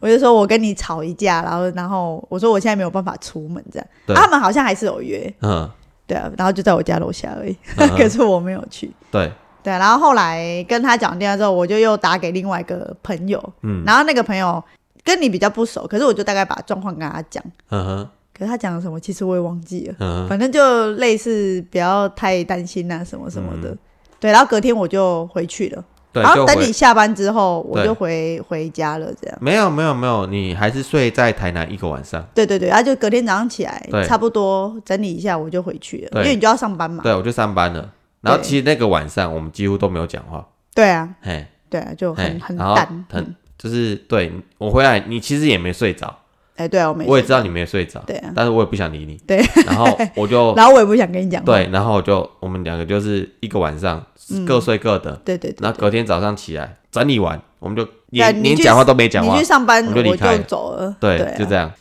[0.00, 4.16] 我就说我跟你吵一架，然后然后我说我现在没有办法出门这样，对。
[4.16, 5.68] 啊他们好像还是有约，嗯。
[6.06, 7.88] 对啊，然后就在我家楼下而已，嗯。
[7.98, 8.90] 可是我没有去。
[9.10, 9.30] 对，
[9.62, 13.82] 对，然后后来跟他讲电话之后，我就又打给另外一个朋友，嗯。
[13.84, 14.62] 然后那个朋友
[15.04, 18.08] 跟你比较不熟，可是我就大概把状况跟他讲，嗯哼。
[18.38, 23.70] 可是他讲了什么，其实我也忘记了，嗯哼，反正就类似不要太担心啊什么什么的。
[23.70, 23.78] 嗯。
[24.20, 29.36] 对，然后隔天我就回去了，对，然后等你下班之后，我就回回家了，这样。
[29.40, 32.24] 没有没有没有，你还是睡在台南一个晚上。
[32.32, 37.02] 对对对，然后就隔天早上起来对，差不多整理一下我就回去了，因为你就要上班嘛。
[37.02, 37.92] 对，我就上班了。
[38.20, 43.04] 然后其实那个晚上我们几乎都没有讲话，对啊，嘿，对啊，就很很淡。
[43.10, 43.34] 很嗯。
[43.58, 46.16] 就是对我回来，你其实也没睡着，
[46.54, 48.32] 哎，对啊，我没我也知道你没睡着，对啊。
[48.32, 51.46] 但是我也不想理你，对，然后 我就然后我也不想跟你讲话。
[51.46, 54.00] 对，然后我就我们两个就是一个晚上
[54.30, 54.46] 嗯。
[54.46, 60.36] 各睡各的，对对对然后隔天早上起来整理完，我们就对连连讲话都没讲话你去，上班，我就离开。
[60.36, 60.94] 了走了。
[61.00, 61.36] 对，啊。
[61.36, 61.72] 就这样。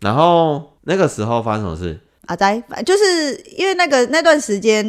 [0.00, 2.00] 然后那个时候发生什么事？
[2.26, 4.86] 阿仔，就是因为那个那段时间，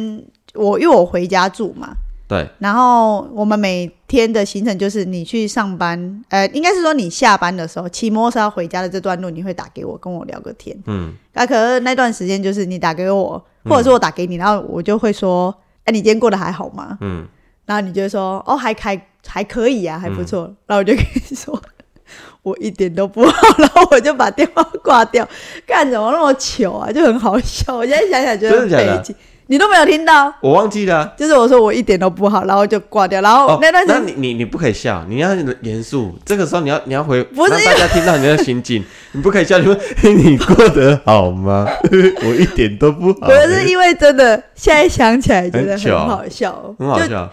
[0.54, 1.94] 我因为我回家住嘛，
[2.28, 10.76] 对，然后我们每天的行程就是你去上班，呃，应该是说你下班的时候骑摩托车要回家的这段路，你会打给我，跟我聊个天。
[10.86, 16.98] 嗯，啊，可是那段时间就是你打给我，或者是我打给你，然后我就会说，哎、你今天过得还好吗？
[17.00, 17.26] 嗯，
[17.66, 20.42] 然后你就会说，哦，还还还可以啊，还不错。
[20.66, 21.60] 然后我就跟你说，
[22.42, 25.28] 我一点都不好，然后我就把电话挂掉。
[25.66, 26.90] 干什么那么糗啊？
[26.90, 27.76] 就很好笑。
[27.76, 29.16] 我现在想想觉得很真的假的北京。
[29.50, 30.32] 你都没有听到。
[30.40, 31.12] 我忘记了啊。
[31.18, 36.16] 就是我说我一点都不好，然后就挂掉，然后哦，那段时间、你你你不可以笑，你要严肃。
[36.24, 39.58] 这个时候你要你要回，不是让大家听到你的心境， 你不可以笑。
[39.58, 41.66] 你说你过得好吗？
[42.22, 43.26] 我一点都不好。
[43.26, 47.28] 不是因为真的，现在想起来觉得很好笑，很好笑。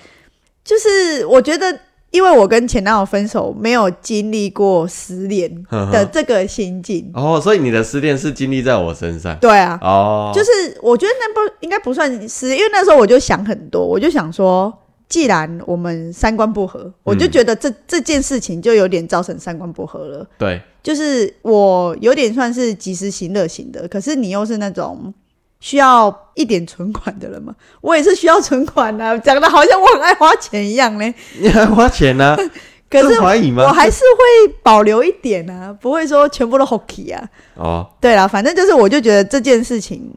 [0.66, 1.80] 就是我觉得，
[2.18, 7.08] 因为我跟前男友分手，没有经历过失恋的这个心境。
[7.14, 9.38] 哦，所以你的失恋是经历在我身上。
[9.38, 10.50] 对啊，哦，就是
[10.82, 14.76] 我觉得那不应该不算失，因为那时候我就想很多，我就想说，
[15.08, 20.28] 既然我们三观不合，我就觉得这这件事情就有点造成三观不合了。
[20.40, 25.14] 对，就是我有点算是及时行乐型的，可是你又是那种
[25.60, 31.14] 需要一点存款的人嘛，我也是需要存款的、啊，讲的好像我很爱花钱一样呢。
[31.40, 32.38] 你 还花钱呢、
[32.90, 33.64] 可是这怀疑吗？
[33.64, 37.30] 我还是会保留一点啊，不会说全部都 hockey 啊。
[37.56, 40.10] 哦，对啦，反正就是我就觉得这件事情，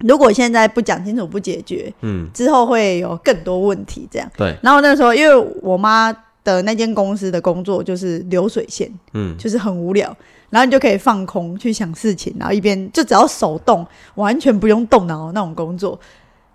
[0.00, 4.06] 如果现在不讲清楚、不解决，嗯，之后会有更多问题。
[4.10, 6.12] 这样，对，然后那时候因为我妈
[6.44, 10.14] 的那间公司的工作就是流水线，嗯，就是很无聊，
[10.52, 13.86] 然后你就可以放空去想事情，然后一边就只要手动，
[14.16, 15.98] 完全不用动脑的那种工作，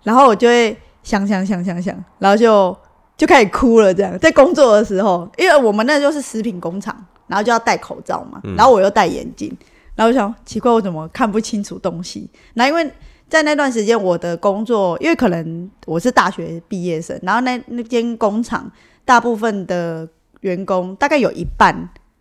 [0.04, 2.74] 然后我就会想想想想想，然后就
[3.16, 3.92] 就开始哭了。
[3.92, 9.52] 这样在工作的时候，因为我们那就是食品工厂，然后就要戴口罩嘛，嗯然后我又戴眼镜，
[9.96, 12.30] 然后我想奇怪我怎么看不清楚东西？
[12.54, 12.88] 那因为
[13.28, 18.70] 在那段时间我的工作，因为可能我是大学毕业生，然后那那间工厂
[19.04, 20.08] 大部分的
[20.40, 21.74] 员工大概有一半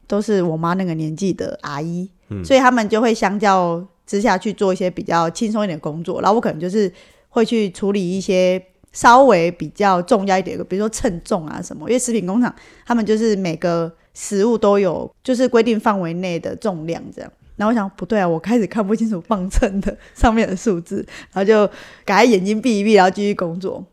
[0.07, 6.91] 都是我妈那个年纪的阿姨，嗯所以他们就会相较之下去做一些比较轻松一点的工作，然后我可能就是
[7.29, 8.61] 会去处理一些
[8.93, 12.53] 稍微比较重要一点的，比如说称重啊什么，因为食品工厂
[12.85, 17.31] 他们就是每个食物都有就是规定范围内的重量这样。
[17.57, 21.67] 然后我想不对啊，我开始看不清楚磅秤的上面的数字，然后就
[22.05, 23.83] 赶快眼睛闭一闭，然后继续工作。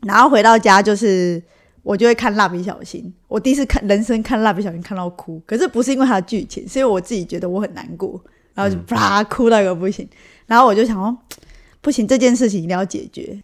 [0.00, 1.42] 然后回到家就是
[1.82, 8.20] 我就会看蜡笔小新，我第一次看人生看蜡笔小新看到哭，可是不是因为它的剧情，是因为我自己觉得我很难过，
[8.54, 10.08] 然后就啪哭到一个不行。
[10.46, 11.16] 然后我就想说，
[11.80, 13.40] 不行，这件事情一定要解决。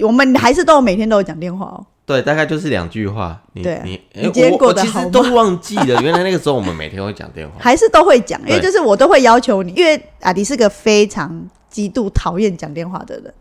[0.00, 3.42] 我们还是都有每天都有讲电话哦，对，大概就是两句话。
[3.52, 7.56] 你对啊你你今天过得好吗实都忘记了，原来那个时候我们每天会讲电话。
[7.58, 13.34] 还是都会讲，因为就是我都会要求你，因为阿迪是个非常极度讨厌讲电话的人，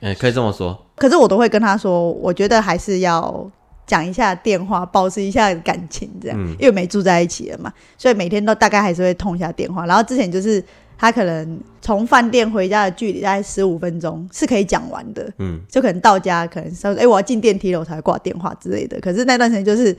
[0.00, 0.78] 嗯，可以这么说。
[0.96, 3.50] 可是我都会跟他说，我觉得还是要
[3.86, 9.86] 讲一下电话，保持一下感情，这样，嗯因为没住在一起了嘛，所以每天都大概还是会通一下电话。
[9.86, 10.62] 然后之前就是
[10.96, 18.98] 他可能从饭店回家的距离大概十五分钟是可以讲完的，嗯，就可能到家可能稍微哎、我要进电梯了我才会挂电话之类的。
[19.00, 19.94] 可是那段时间就是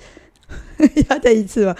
[1.10, 1.76] 要再一次嘛，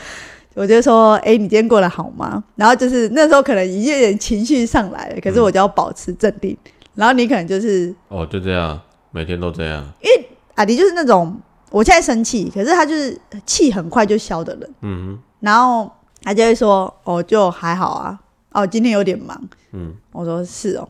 [0.54, 2.44] 我就说哎、你今天过得好吗？
[2.56, 6.56] 然后就是那时候可能已经有点情绪上来了，可是我就要保持镇定。
[6.94, 8.80] 然后你可能就是哦，就这样，
[9.12, 9.84] 每天都这样。
[10.02, 11.36] 因为阿迪就是那种
[11.76, 15.92] 我现在生气，可是他就是气很快就消的人，嗯然后
[16.24, 18.18] 他就会说哦就还好啊，
[18.54, 19.38] 哦今天有点忙，
[19.74, 20.88] 嗯，我说是哦，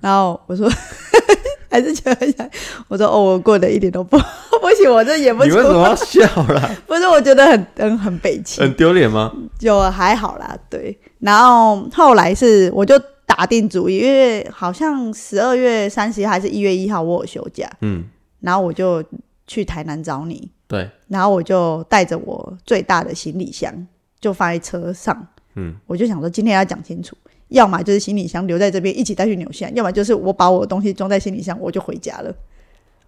[0.00, 0.70] 然后我说
[1.68, 2.48] 还是觉得想，
[2.86, 6.20] 我说哦，我过得一点都不不行，我这演不出你为什么要笑
[6.54, 6.70] 啦？
[6.86, 9.32] 不是，我觉得很很很北气，很丢脸吗？
[9.58, 10.96] 就还好啦，对。
[11.18, 12.96] 然后后来是我就
[13.26, 18.04] 打定主意，因为好像十二月三十还是一月一号我有休假，嗯，
[18.40, 19.02] 然后我就
[19.48, 23.74] 去台南找你，对，然后我就带着我最大的行李箱
[24.20, 27.16] 就放在车上，嗯，我就想说今天要讲清楚，
[27.48, 32.32] 要么就是行李箱留在这边一起带去纽西兰，要么就是我把我的东西装在行李箱我就回家了。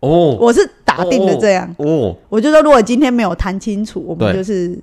[0.00, 4.76] 哦，我是打定了这样，哦，我就说如果今天没有谈清楚，我们就是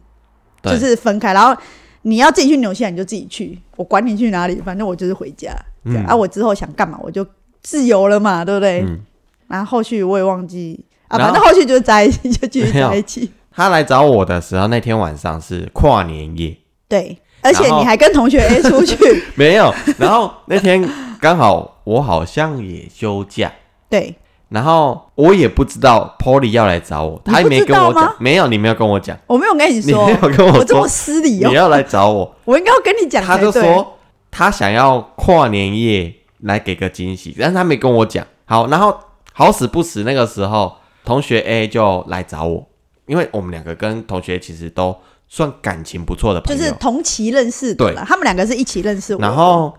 [0.62, 1.60] 就是分开，然后
[2.04, 5.52] 你要自己去纽西兰你就自己去，我管你去哪里，反正我就是回家。
[5.86, 6.06] 嗯。
[6.06, 7.26] 啊，我之后想干嘛我就
[7.64, 8.82] 自由了嘛，对不对？
[8.82, 9.00] 嗯，
[9.48, 13.32] 然后后续我也忘记啊，反正后续就是在一起， 就继续在一起。
[13.52, 16.56] 他来找我的时候，那天晚上是跨年夜，
[16.88, 18.96] 对，而且你还跟同学 A 出去，
[19.36, 19.74] 没有。
[19.98, 20.88] 然后那天
[21.20, 23.52] 刚好我好像也休假，
[23.90, 24.16] 对，
[24.50, 33.38] 然后我也不知道 Polly 要来找我，他也没跟我讲，没有，你没有跟我讲，我没有跟你你说没，有跟我我这么失礼哦，你要来找我，我应该要跟你讲他。
[33.38, 33.98] 就说
[34.30, 38.24] 他想要跨年夜来给个惊喜，但是他没跟我讲。
[38.46, 38.96] 好，然后
[39.34, 40.76] 好死不死那个时候，
[41.08, 42.68] 同学 A 就来找我，
[43.06, 44.94] 因为我们两个跟同学其实都
[45.30, 49.22] 算感情不错的朋友，就是同期认识的啦，他们两个是一起认识我。
[49.22, 49.74] 然后，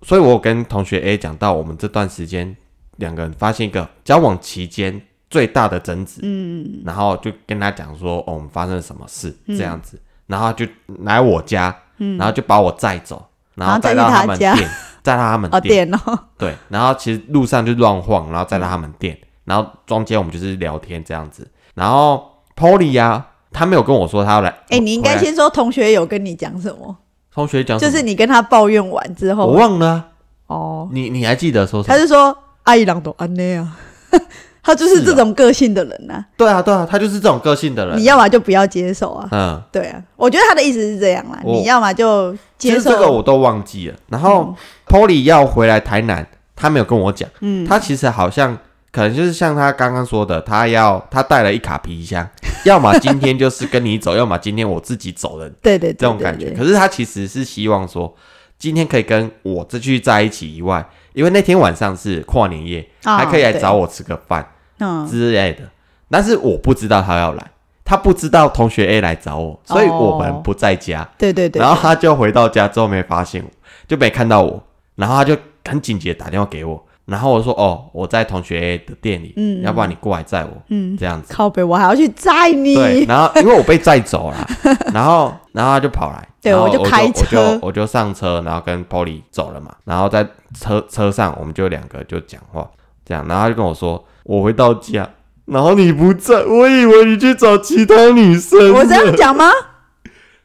[0.00, 2.56] 所以我跟同学 A 讲到，我们这段时间
[2.96, 10.66] 两个人发现一个交往期间最大的争执，嗯，然后就跟他讲说，哦，我们发生了什么事嗯这样子，然后就
[11.00, 13.22] 来我家，然后就把我载走，
[13.54, 14.56] 然后载到他们店，
[15.02, 19.18] 载到他们哦，店，哦，对，然后其实路上就乱晃，然后载到他们店，
[19.50, 22.24] 然后中间我们就是聊天这样子，然后
[22.56, 26.96] Polly 呀、他没有跟我说他要来，哎，你应该先说同学有跟你讲什么，
[27.34, 29.48] 同学讲就是你跟他抱怨完之后。
[29.48, 30.04] 我，忘了啊、
[30.46, 31.92] 哦，你你还记得说什么？
[31.92, 33.76] 他是说阿姨朗都安内啊，
[34.62, 37.98] 他就是这种个性的人呐，对啊对啊，他就是这种个性的人。
[37.98, 39.60] 你，要么就不要接受啊，嗯。
[39.72, 42.90] 对啊，我觉得他的意思是这样啦，你要么就接受。
[42.90, 43.96] 这个我都忘记了。
[44.08, 44.54] 然后、
[44.86, 48.56] Polly 要回来台南，他没有跟我讲，嗯，他其实好像
[48.92, 52.28] 可能就是像他刚刚说的，他要他带了一卡皮箱，
[52.66, 56.50] 要么今天就是跟你走，要么今天我自己走人对对对这种感觉。
[56.50, 58.12] 可是他其实是希望说，
[58.58, 64.46] 今天可以跟我这去在一起以外，因为那天晚上是跨年夜，啊还可以来找我吃个饭
[64.78, 65.62] 嗯，之类的。
[66.10, 67.50] 但是我不知道他要来，
[67.84, 71.08] 他不知道同学 A 来找我，所以我们不在家。
[71.16, 73.48] 对对对，然后他就回到家之后没发现我，
[73.86, 74.60] 就没看到我，
[74.96, 79.62] 然后他就很紧急的打电话给我，然后我说哦我在同学 A 的店里，嗯。
[79.62, 81.34] 要不然你过来载我，嗯，这样子。
[81.34, 84.46] 靠北，我还要去载你，对， 然后因为我被载走了，
[84.94, 90.26] 然后然后他就跑来，对我我就开我车就我就上车，然后跟 Polly 走了嘛，然后在
[90.58, 92.68] 车车上我们就两个就讲话，
[93.04, 95.08] 这样，然后他就跟我说我回到家，
[95.46, 99.50] 然后你不在，我以为你去找其他女生了，我这样讲吗？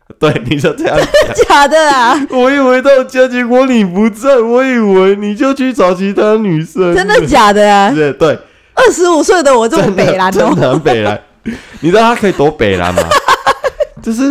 [0.20, 1.36] 对，你就这样讲。
[1.48, 6.94] 假的啊，我以为到家，结果你不在，我以为你就去找其他女生。
[6.94, 7.90] 真的假的啊？
[7.96, 8.40] 对对，
[8.76, 11.20] 二十五岁的我这么北蓝哦，真的很北蓝。
[11.82, 13.02] 你知道他可以多北蓝吗？
[14.02, 14.24] 就是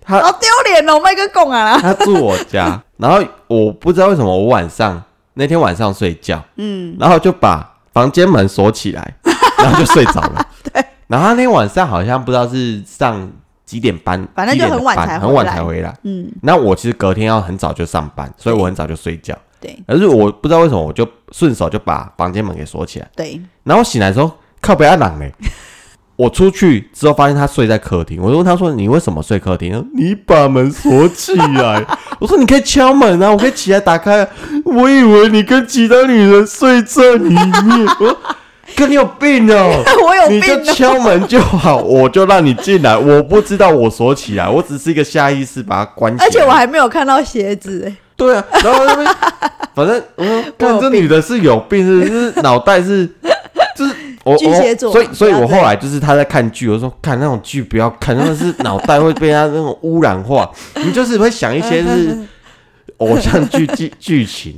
[0.00, 5.02] 他好丢脸哦，麦克贡啊，他住我家，然后我不知道为什么我晚上
[5.34, 9.14] 那天晚上睡觉，嗯，然后就把房间门锁起来，
[9.58, 10.46] 然后就睡着了。
[10.72, 13.28] 对，然后他那天晚上好像不知道是上
[13.64, 15.96] 几点班，反正就很晚才很晚才回来。
[16.02, 19.36] 嗯，那我其实隔天要很早就上班，所以我很早就睡觉。
[19.60, 23.08] 对可是我不知道为什么，我就顺手就把房间门给锁起来。
[23.14, 25.32] 对，然后醒来的时候，靠北阿朗嘞，
[26.16, 31.84] 我出去之后发现他睡在客厅，我就问他说：“你为什么睡客厅？”你把门锁起来。
[32.18, 34.28] 我说：“你可以敲门啊，我可以起来打开啊。”
[34.66, 37.86] 我以为你跟其他女人睡在里面。
[37.86, 38.18] 我说
[38.82, 42.96] ：“哥，你有病哦、 我有你就敲门就好，我就让你进来。
[42.96, 46.26] 我不知道我锁起来，我只是一个下意识把它关起来。
[46.26, 49.06] 而且我还没有看到鞋子，哎，对啊，然后那边
[49.74, 53.06] 反正我说，看这女的是有病，是是脑袋是
[53.76, 62.18] 就是我巨蟹座我所以所以我后来就是他在看剧，我说看那种剧不要看，真的是脑袋会被他那种污染化，你就是会想一些是
[62.98, 64.56] 偶像剧剧剧情，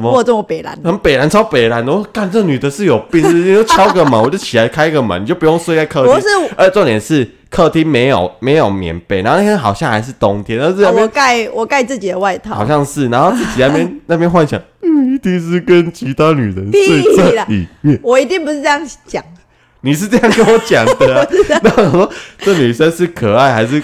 [0.00, 0.24] 什么？
[0.24, 6.14] 这么北蓝，很北蓝超北蓝，然后干这女的是有病， 你就敲个门，我就起来开个门，你就不用睡在客厅。
[6.14, 6.26] 不是。
[6.56, 12.54] 而重点是客厅没有没有棉被，然后那天好像还是冬天，然后在那哦我盖我盖自己的外套。
[12.54, 17.98] 好，像是，然后自己在那边 那边幻想，嗯，一定是跟其他女人睡在里面。
[18.02, 19.24] 我一定不是这样讲，
[19.80, 21.26] 你是这样跟我讲的、 啊，
[21.62, 23.82] 那我说这女生是可爱还是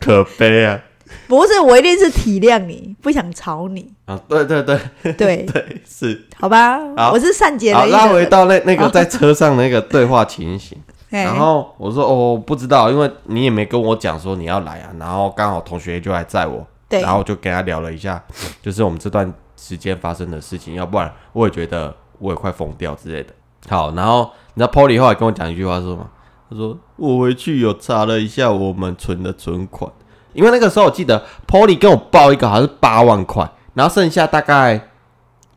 [0.00, 0.78] 可悲啊？
[1.28, 4.78] 不是，我一定是体谅你，不想吵你，啊，对对对。
[5.14, 6.26] 对， 对，是。
[6.38, 7.12] 好吧，好。
[7.12, 10.76] 我是善解，人意拉回到那那个 在车上那个对话情形，
[11.10, 11.18] 嘿。
[11.22, 17.00] 然后我说哦不知道，因为你也没跟我讲说你要来啊，然后刚好同学就来载我，对。
[17.00, 18.22] 然后就跟他聊了一下，
[18.60, 23.32] 就是我们这段时间发生的事情，要不然我也觉得我也快疯掉之类的。
[23.68, 26.06] 好，然后你知道 Polly 后来跟我讲一句话是什么？
[26.50, 29.90] 他说我回去有查了一下我们存的存款，
[30.34, 34.88] 因为那个时候我记得 Polly 跟我报一个好像是八万块，然后剩下大概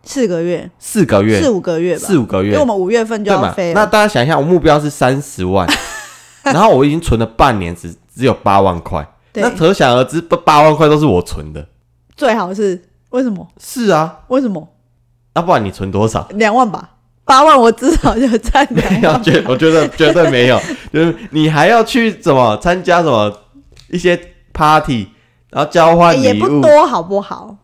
[0.03, 3.73] 四个月，四个月，四五个月吧，四五个月因为我，们五月份就对嘛要飞？
[3.73, 5.67] 那了，大家想一下，我目标是三十万，
[6.43, 11.67] 然后我已经存了半年，只只有八万块，对那可想而知，八八万块都是我存的。
[12.15, 13.47] 最好是为什么？
[13.59, 14.67] 是啊，为什么？
[15.33, 16.27] 那、不然你存多少？
[16.31, 16.91] 两万吧，
[17.25, 19.21] 八万我至少就占两没有，万。
[19.21, 20.59] 绝我觉得绝对没有，
[20.91, 23.31] 就是你还要去怎么参加什么
[23.91, 24.19] 一些
[24.57, 25.07] party，
[25.51, 27.55] 然后交换欸也礼物，不多，好不好？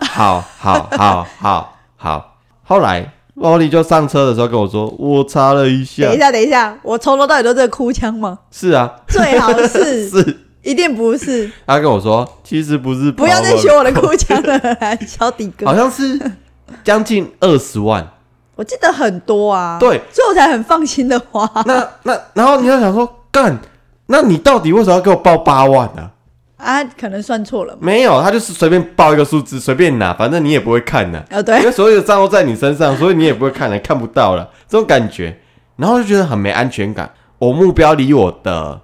[0.00, 2.36] 好好好好好。
[2.62, 8.38] 后来洛莉就上车的时候跟我说，我查了一下等一，下，等一下，我从头到尾都在哭腔吗？
[8.50, 10.40] 是啊，最好是， 是。
[10.62, 11.50] 一定不是。
[11.66, 14.58] 他跟我说，其实不是，不要再学我的哭腔了，
[15.06, 15.74] 小底哥好。
[15.74, 16.18] 像是
[16.82, 18.08] 将近二十万。
[18.56, 21.46] 我记得很多啊，对，所以我才很放心的花。
[21.66, 23.58] 那那然后你要想说，干，
[24.06, 26.10] 那你到底为什么要给我报八万呢、啊，
[26.98, 27.78] 可能算错了嘛。
[27.82, 35.38] 没有，他就是随便报一个数字，随便拿，反正你也不会看的、哦，对因为，所有的账都在你身上，所以你也不会看的，看不到了，这种感觉，
[35.76, 37.10] 然后就觉得很没安全感。
[37.38, 38.80] 我目标离我的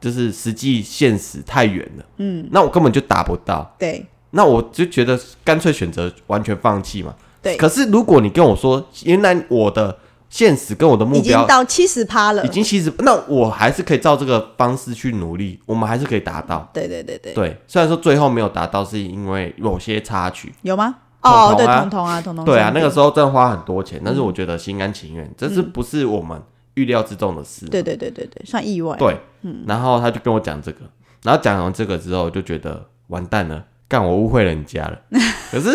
[0.00, 3.74] 就是实际现实太远了，嗯，那我根本就达不到。
[3.78, 7.14] 对，那我就觉得干脆选择完全放弃嘛。
[7.42, 9.96] 对可是如果你跟我说，原来我的
[10.34, 12.48] 现实跟我的目已经到七十趴了已。
[12.48, 16.68] 经其实，那我还是可以照这个方式去努力，我们还是可以达到。
[16.74, 20.52] 对对对对，对，虽然说最后没有达到，是因为某些插曲。
[20.62, 20.96] 有吗？
[21.20, 22.44] 哦，对，彤啊彤彤啊，彤彤。
[22.44, 23.04] 对啊，那个时候。
[23.04, 26.42] 候真的花很多钱，但是我觉得心甘情愿，这是不是我们
[26.74, 27.66] 预料之中的事？
[27.66, 28.96] 对对对对对，算意外。
[28.96, 29.16] 对，
[29.68, 30.80] 然后他就跟我讲这个，
[31.22, 33.62] 然后讲完这个之后，就觉得完蛋了，
[33.94, 34.98] 干我误会人家了。
[35.52, 35.68] 可是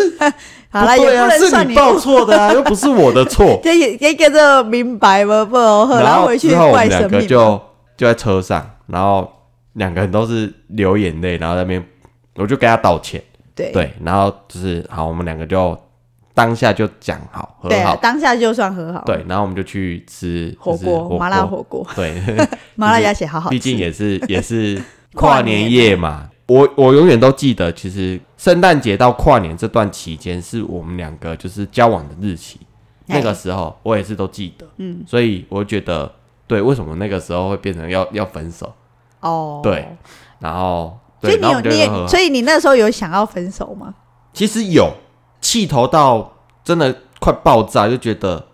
[0.68, 3.58] 好了，也不不对啊，是能算你报错的啊， 又不是我的错。
[3.62, 5.42] 这也也给这明白吗？
[5.44, 7.22] 不，然然后回去之后我怪们两个。
[7.22, 7.62] 就
[7.96, 9.26] 就在车上，然后
[9.72, 11.82] 两个人都是流眼泪，然后在那边
[12.36, 13.22] 我就跟他道歉，
[13.54, 15.76] 对对，然后就是好，我们两个就
[16.34, 19.02] 当下就讲好和对啊，好，当下就算和好。
[19.06, 22.22] 对，然后我们就去吃火就是锅麻辣火锅，对，
[22.76, 23.54] 麻辣鸭血好好吃。
[23.54, 24.76] 毕竟也是也是
[25.14, 26.29] 跨跨年夜嘛。
[26.50, 32.58] 我我永远都记得，其实圣诞节到跨年这段期间是我们两个就是交往的日期。
[33.06, 36.12] 哎那个时候我也是都记得，嗯，所以我觉得
[36.48, 38.72] 对，为什么那个时候会变成要要分手？
[39.20, 39.96] 哦，对，
[40.40, 43.94] 然后所以你有你也所以你那时候有想要分手吗？
[44.32, 44.92] 其实有
[45.40, 46.32] 气头到
[46.64, 48.48] 真的快爆炸，就觉得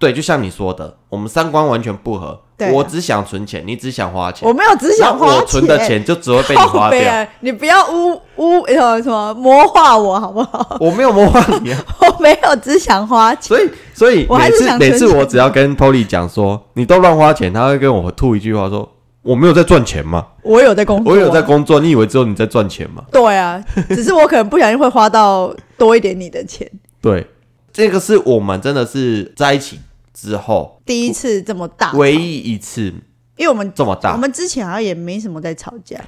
[0.00, 2.40] 对，就像你说的，我们三观完全不合。
[2.58, 4.46] 对啊我只想存钱，你只想花钱。
[4.48, 7.26] 我没有只想那花我存的钱就只会被你靠花掉。
[7.40, 10.76] 你不要污污呃什么魔化我好不好？
[10.80, 13.42] 我没有魔化你啊， 我没有只想花钱。
[13.56, 18.88] 所以所以我还每次每次我只要跟 Polly 讲说你都乱花钱，他会跟我吐一句话说
[19.22, 20.26] 我没有在赚钱吗？
[20.42, 21.42] 我有在工作，我有在。
[21.42, 23.02] 工作，你以为只有你在赚钱吗？
[23.12, 26.68] 对啊，只是我可能不小心会花到多一点你的钱。
[27.00, 27.26] 对，
[27.72, 29.78] 这个是我们真的是在一起
[30.20, 32.92] 之后第一次这么大，唯一一次
[33.36, 34.18] 因为我们这么大我。
[34.18, 36.00] 们之前好像也没什么在吵架。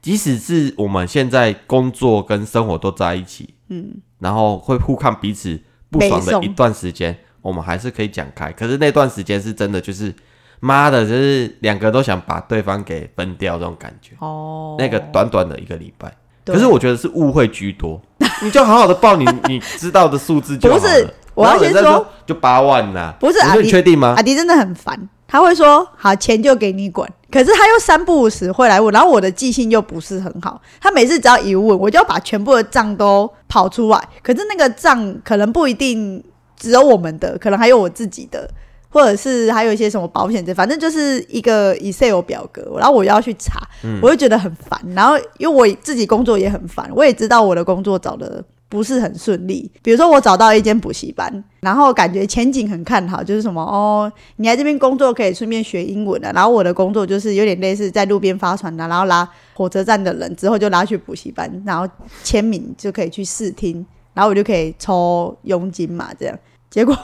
[0.00, 5.60] 即使是我们现在工作跟生活都在一起，嗯，然后会互看彼此
[5.90, 8.52] 不爽的一段时间，我们还是可以讲开。
[8.52, 10.14] 可是那段时间是真的，就是
[10.60, 14.12] 妈的，就是两个都想把对方给分掉这种感觉。
[14.20, 18.00] 哦，那个短短的一个礼拜，可是我觉得是误会居多。
[18.44, 20.80] 你就好好的报你 你知道的数字就好了。
[20.80, 24.22] 不是我要先说就八万呐，不是阿迪你确定吗阿？
[24.22, 36.20] 迪真的很烦，他会说好钱就给你管，可是他又三不五时会来问，然后我的记性又不是很好，他每次只要一问，我就要把全部的账都跑出来，可是那个账可能不一定
[36.56, 38.50] 只有我们的，可能还有我自己的。
[38.88, 43.60] 或者是还有一些什么保险这，反正就是一个 Excel 表格，然后我要去查，
[44.00, 44.80] 我就觉得很烦。
[44.94, 49.70] 然后因为我自己工作也很烦，我也知道我的工作找的不是很顺利。
[49.82, 56.32] 比如说我找到一间补习班，然后感觉前景很看好，就是什么哦，你来这边工作可以顺便学英文的。
[56.32, 61.88] 然后我的工作就是有点类似在路边发传单，然后拉火车站的人之后就拉去补习班，然后
[62.24, 66.38] 签名就可以去试听，然后我就可以抽佣金嘛，这样。
[66.68, 66.94] 结果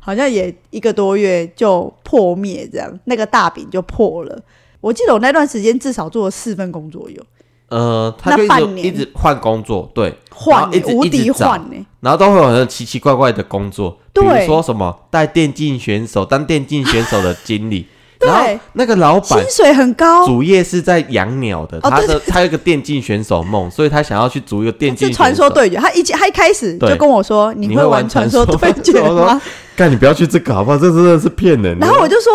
[0.00, 4.38] 好像也一个多月就破灭，这样那个大饼就破了。
[4.80, 7.24] 我记得我那段时间至少做了四份工作有
[7.72, 8.86] 呃，他就一直那半年？
[8.86, 17.86] 一直换工作，对，换、后一直无敌一直换呢、然后都会有很奇奇怪怪的工作，比对如说什么带电竞选手当电竞选手的经理，
[18.20, 18.28] 对。
[18.28, 25.16] 然后那个老板薪水很高，主业是在养鸟的，哦对他的他有个电竞选手梦，所以他想要去组一个电竞是选手。
[25.16, 25.76] 传说对决。
[25.76, 29.40] 他一他一开始就跟我说：“你你会会玩玩传说对决吗？
[29.74, 30.76] 干你不要去这个好不好？
[30.76, 31.86] 这真的是骗人？”的。
[31.86, 32.30] 然后我就说：“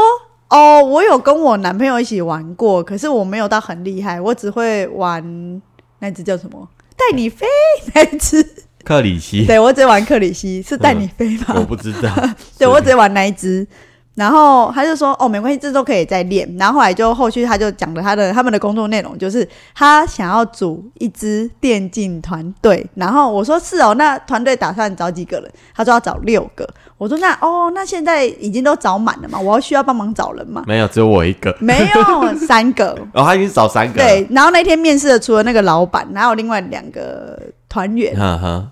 [0.50, 5.62] 哦，我有跟我男朋友一起玩过，可是我没有到很厉害，我只会玩
[6.00, 7.46] 那只叫什么带你飞
[7.94, 8.46] 那一只。
[8.84, 11.56] 克里希，对我只玩克里希，是带你飞吗？
[11.58, 12.10] 我不知道，
[12.58, 13.68] 对我只玩那一只。
[14.18, 22.84] 然后他就说：“哦，没关系，这都可以再练。”然后后来就后续他就讲了他的他们的工作内容，就是他想要组一支电竞团队。
[22.96, 26.68] 然后我说：“是哦，那团队打算找几个人？”他说要找六个。
[26.98, 29.40] 我说：“那哦，那现在已经都找满了嘛？
[29.40, 32.98] 我要需要帮忙找人嘛没有，只有我一个。？”没有三个。
[33.14, 34.10] 哦，他已经找三个了。
[34.10, 37.40] 对，然后那天面试的除了那个老板，还有另外两个
[37.70, 38.16] 团员。
[38.18, 38.68] 哼哼，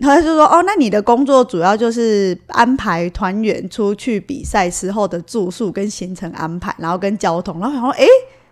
[0.00, 8.06] 他就说：“哦，那你的工作主要就是安排团员出去比赛时候的住宿跟行程安排，然后跟交通。”然后：“诶，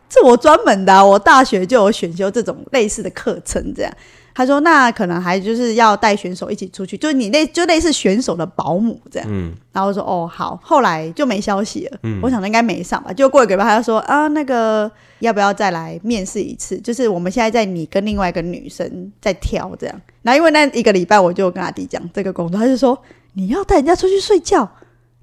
[0.08, 3.92] 这我专门的、我大学就有选修这种类似的课程。”这样，
[4.38, 11.98] 他说：“那可能还就是要带选手一起出去，就是你类就类似选手的保姆这样。”嗯，然后我说：“哦，好。”后来就没消息了。
[12.04, 13.12] 嗯我想应该没上吧。
[13.12, 16.78] 就过一个礼拜，他就说：“啊，那个要不要再来面试一次？
[16.78, 22.96] 就是我们现在在你跟另外一个女生在挑这样。”然后因为那一个礼拜，我就跟阿迪讲这个工作，他就说
[23.34, 24.70] ：“你要带人家出去睡觉，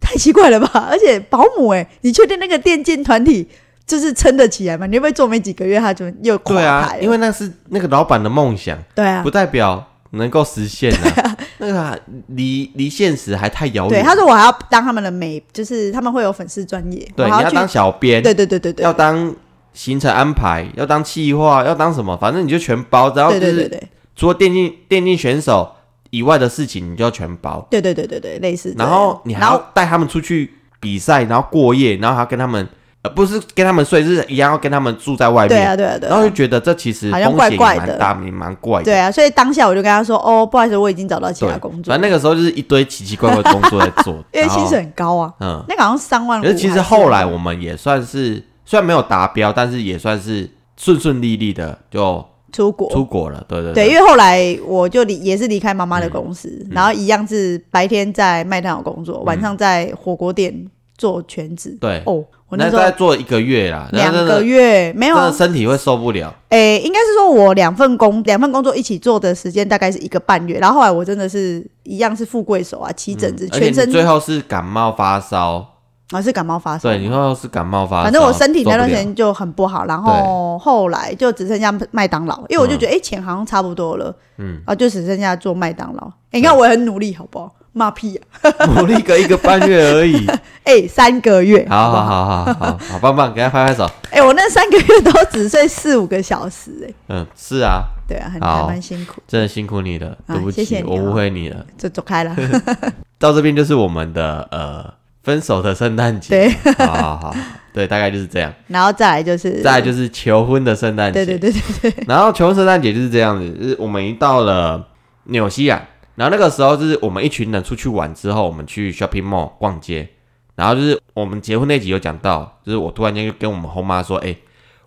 [0.01, 0.89] 太奇怪了吧？
[0.91, 3.47] 而且保姆哎、你确定那个电竞团体
[3.85, 4.85] 就是撑得起来嘛？
[4.87, 6.87] 你会不会做没几个月他就又垮台了？
[6.89, 14.01] 对啊，因为那是那个老板的梦想，对啊不，代表能够实现啊、 那个啊离离现实还太遥远。
[14.01, 19.35] 对，他说我还要当他们的美，就是他们会有粉丝专业，对，你要当小编，对对对对对，要当
[19.73, 23.13] 行程安排，要当企划，要当什么，反正你就全包。
[23.13, 25.69] 然后就是对对对对除了电竞电竞选手
[26.11, 27.67] 以外的事情，你就要全包。
[27.69, 28.73] 对对对对对，类似。
[28.77, 32.65] 然后你还要带他们出去比赛，然后过夜，然后还要跟他们，
[33.05, 35.49] 呃，不是跟他们睡，是一样要跟他们住在外面。
[35.49, 38.85] 对啊对啊对啊然后就，觉得这其实好像怪怪的蛮大，也蛮怪的。
[38.85, 46.43] 对啊，所以当下我就跟他说，哦，不好意思，我已经找到其他工作反正，那个时候就是一堆奇奇怪怪的工作在做， 因为薪水很高啊，嗯，那个好像三万五。
[46.43, 53.43] 可是其实后来我们也算是虽然没有达标，但是也算是顺顺利利的就出国，出国了。
[53.47, 60.65] 对对对，因为后来我就离也是离开妈妈的公司，然后一样是白天在麦当劳工作，晚上在火锅店
[60.97, 61.77] 做全职。
[61.79, 66.33] 对哦，我那那时候大概做一个月啦，两个月没有身体会受不了。
[66.49, 75.65] 诶、应该是说我两份工两份工作一起做的时间大概是一个半月，然后后来我真的是一样是富贵手啊，起疹子，全身最后是感冒发烧，
[76.11, 78.03] 啊是感冒发烧嘛，对，你最后是感冒发烧。
[78.03, 86.05] 反正我身体那段时间就很不好，然后后来就只剩下麦当劳，因为我就觉得哎、诶钱好像差不多了，嗯，啊就只剩下做麦当劳。
[86.31, 87.51] 诶你看我也很努力，好不好？
[87.77, 88.65] 骂屁啊！
[88.67, 90.25] 努力个一个半月而已。
[90.63, 93.85] 哎、三个月，好不好好好好好棒棒，给他拍拍手。
[94.09, 101.65] 哎、我那三个月都只睡四五个小时、哎，嗯，是啊，对啊，很蛮辛苦，真的辛苦你了，对不起，我哦误会你了。
[101.77, 102.33] 就走开了。
[103.19, 106.29] 到这边就是我们的呃分手的圣诞节。
[106.63, 107.35] 对，好好好，
[107.73, 108.53] 对，大概就是这样。
[108.67, 111.25] 然后再来就是，再来就是求婚的圣诞节。
[111.25, 114.87] 对对对对对，然后求婚圣诞节就是这样子，就是我们一到了
[115.25, 115.85] 纽西兰，
[116.15, 120.07] 然后那个时候就是我们一群人出去玩之后，我们去 shopping mall 逛街，
[120.55, 124.35] 然后就是我们结婚那集有讲到，就是我突然间就跟我们后妈说，哎、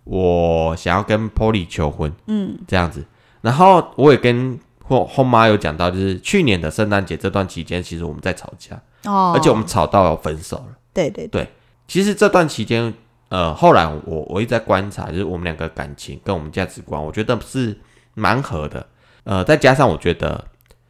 [0.04, 3.04] 我想要跟 Polly 求婚，嗯，这样子，
[3.42, 10.78] 然后我也跟后后妈有讲到，就是去年的圣诞节这段期间，其实我们在吵架，哦，而且我们吵到要分手了。
[10.94, 11.26] 对对。
[11.26, 11.46] 对，
[11.86, 12.92] 其实这段期间，
[13.28, 17.78] 呃，后来我我一直在观察，就是我们两个感情跟我们价值观，我觉得是
[18.14, 18.86] 蛮合的。
[19.24, 20.42] 呃，再加上我觉得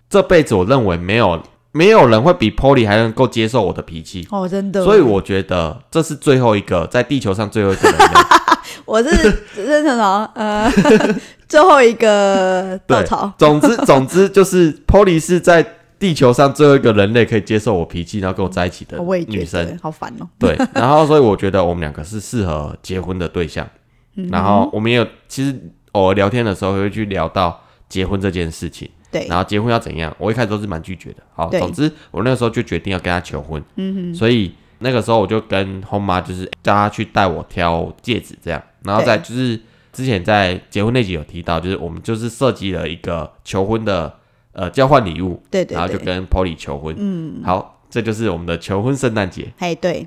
[0.09, 1.43] 这辈子我认为没有
[1.73, 8.05] 没有人会比 Polly 还能够接受我的脾气，哦，真的，所以我觉得这是最后一个在地球上最后一个人类。
[8.85, 9.11] 我是
[9.55, 10.71] 是什么呃，
[11.47, 15.65] 最后一个稻草，总之总之就是 Polly 是在
[15.99, 19.79] 地球上最后一个人类可以接受我脾气，然后跟我在一起的女生。
[19.83, 20.27] 好烦哦。
[20.39, 23.69] 对，然后所以我觉得我们两个是适合结婚的对象。
[24.15, 25.55] 嗯然后我们也有其实
[25.93, 31.23] 偶尔聊天的时候会去聊到结婚这件事情，对，然后结婚要怎样，我一开始都是蛮拒绝的。
[31.35, 39.59] 好，对总之我那个时候就决定要跟他求婚，嗯哼，所以那个时候我就跟后妈就是叫她去带我挑戒指这样，然后再就是
[39.93, 44.15] 之前在结婚那集有提到，就是我们就是设计了一个求婚的
[44.53, 46.95] 呃交换礼物，对对对，然后就跟 Polly 求婚。
[46.99, 49.53] 嗯，好，这就是我们的求婚圣诞节。
[49.59, 50.07] 哎对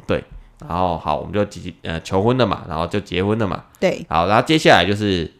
[0.67, 3.63] 然后好，我们就结呃求婚了嘛，然后就结婚了嘛。
[3.79, 5.33] 对，好，然后接下来就是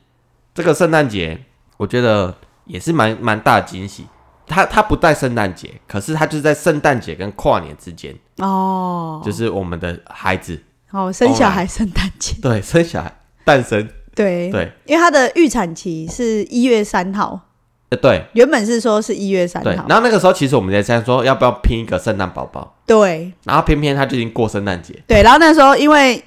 [0.56, 1.40] 这个圣诞节，
[1.78, 2.36] 我觉得
[2.66, 4.06] 也是蛮蛮大的惊喜。
[4.48, 13.14] 它它不在圣诞节，可是它就是在圣诞节跟跨年之间，哦，就是我们的孩子哦生小孩圣诞节， 对生小孩
[13.46, 14.52] 诞生，对。
[14.52, 14.70] 对。
[14.86, 17.40] 因为他的预产期是一月三号，
[17.92, 18.26] 呃对。
[18.34, 19.74] 原本是说是一月三对。
[19.78, 23.32] 号，然后那个时候其实我们在想说要不要拼一个圣诞宝宝，对。
[23.46, 26.22] 然后偏偏他就已经过圣诞节，对，然后那时候因为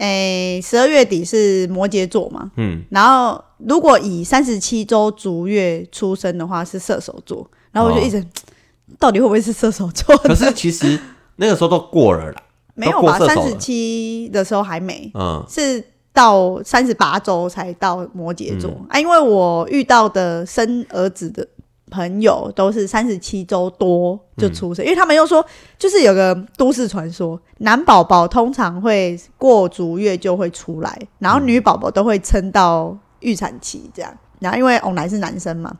[0.00, 8.24] 诶十二月底是摩羯座嘛，嗯，然后如果以三十七周逐月出生的话是射手座，然后我就哦一直、
[8.98, 10.20] 到底会不会是射手座呢？
[10.24, 10.98] 可是其实
[11.36, 12.42] 那个时候都过了啦，
[12.74, 13.18] 没有吧？
[13.18, 18.98] 三十七的时候还没，嗯是到三十八周才到摩羯座、嗯啊。
[18.98, 21.46] 因为我遇到的生儿子的
[21.90, 25.44] 朋友都是三十七周多就出嗯生，因为他们又说，
[25.78, 34.16] 就是有个都市传说，男宝宝通常会过足月就会出来，然后女宝宝都会撑到预产期这样。
[34.38, 35.70] 然后因为欧奶是男生嘛，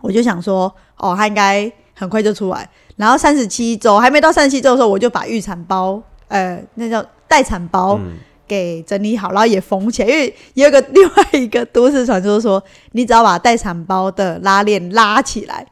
[0.00, 2.66] 我就想说，哦，他应该很快就出来。
[2.96, 8.00] 然后三十七周还没到三十七周的时候，我就把预产包，呃，那叫待产包。
[8.46, 15.66] 嗯给整理好，然后也缝起来，因为也有个另外一个都市传说说，你只要把待产包的拉链拉起来，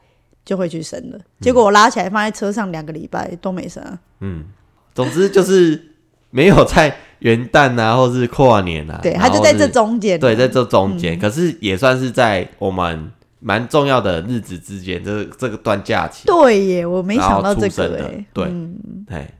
[0.44, 1.18] 就会去生了。
[1.40, 3.82] 结果我拉起来放在车上两个礼拜都没生。
[3.82, 4.44] 啊，嗯，
[4.94, 5.80] 总之就是
[6.30, 18.76] 没有在元旦啊，或是跨年啊，对，它就在这中间，对，在这中间，可是也算是在我们蛮重要的日子之间，这这个段假期，对耶，我没想到这个哎，对嗯。
[19.08, 19.30] 哎，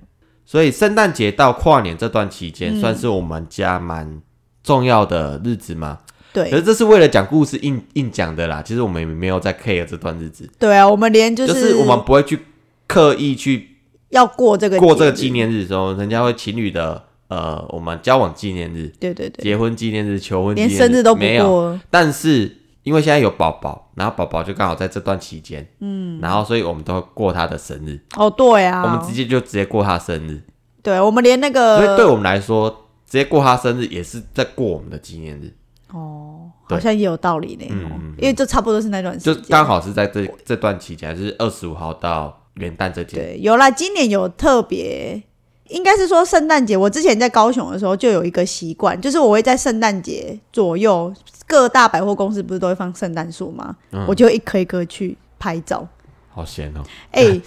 [0.45, 4.20] 所以圣诞节到跨年这段期间，嗯算是我们家蛮
[4.62, 5.99] 重要的日子嘛。
[6.32, 8.61] 对可是这是为了讲故事硬硬讲的啦。
[8.61, 12.40] 其实我们也没有在 care 这段日子，对啊，我们连就就是我们不会去
[12.88, 13.76] 刻意去
[14.11, 21.49] 要过这个过这个纪，念日的时候，人家会情侣的呃，我们交往纪念日、对对对，结婚纪念日、求婚纪连念生日都不没有。
[21.49, 30.43] 过，但是因为现在有宝宝，然后宝宝就刚好在这段期间，嗯，然后所以我们都会过他的生日，哦，对啊，我们直接就直接过他生日，
[30.82, 32.70] 对我们连那个所以对我们来说，
[33.07, 35.53] 直接过他生日也是在过我们的纪念日，
[35.93, 37.91] 哦，好像也有道理呢，哦。
[38.01, 39.35] 嗯因为就差不多是那段时间。
[39.35, 45.20] 就间，刚好是在这这段期间，就是二十五号到元旦这天，对，有啦，今年有特别，
[45.68, 46.76] 应该是说圣诞节。
[46.76, 51.12] 我之前在高雄的时候就有一个习惯，就是我会在圣诞节左右，
[51.46, 53.76] 各大百货公司不是都会放圣诞树吗？
[53.92, 55.86] 嗯我就一颗一颗去拍照。
[56.35, 56.80] 好闲哦，
[57.12, 57.41] 哎、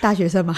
[0.00, 0.54] 大学生嘛，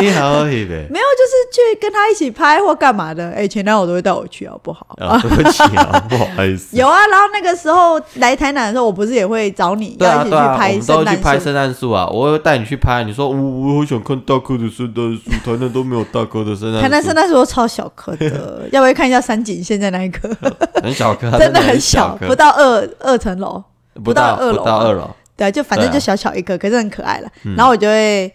[0.00, 0.86] 你好黑呗。
[0.90, 3.30] 没有，就是去跟他一起拍或干嘛的。
[3.32, 4.96] 哎、前男友都会带我去，好不好？
[4.98, 6.74] 啊，对不起啊， 不好意思。
[6.74, 11.22] 有啊，然后那个时候来台南的时候，我不是也会找你对啊，要一起去拍圣诞树？
[11.22, 13.04] 拍圣诞树啊，我会带你去拍。
[13.04, 16.80] 你说我我好想看大棵的圣诞树，台南都没有大棵的圣诞树。
[16.80, 20.26] 台南圣诞树都超小颗的， 要不要看一下山景现在那一棵？
[20.82, 23.62] 很小棵，真的很很小，不到二二层楼。
[24.02, 25.10] 不到不到二楼不到二楼。
[25.38, 27.30] 对，就反正就小小一颗，可是很可爱了。
[27.44, 28.30] 嗯然后我就会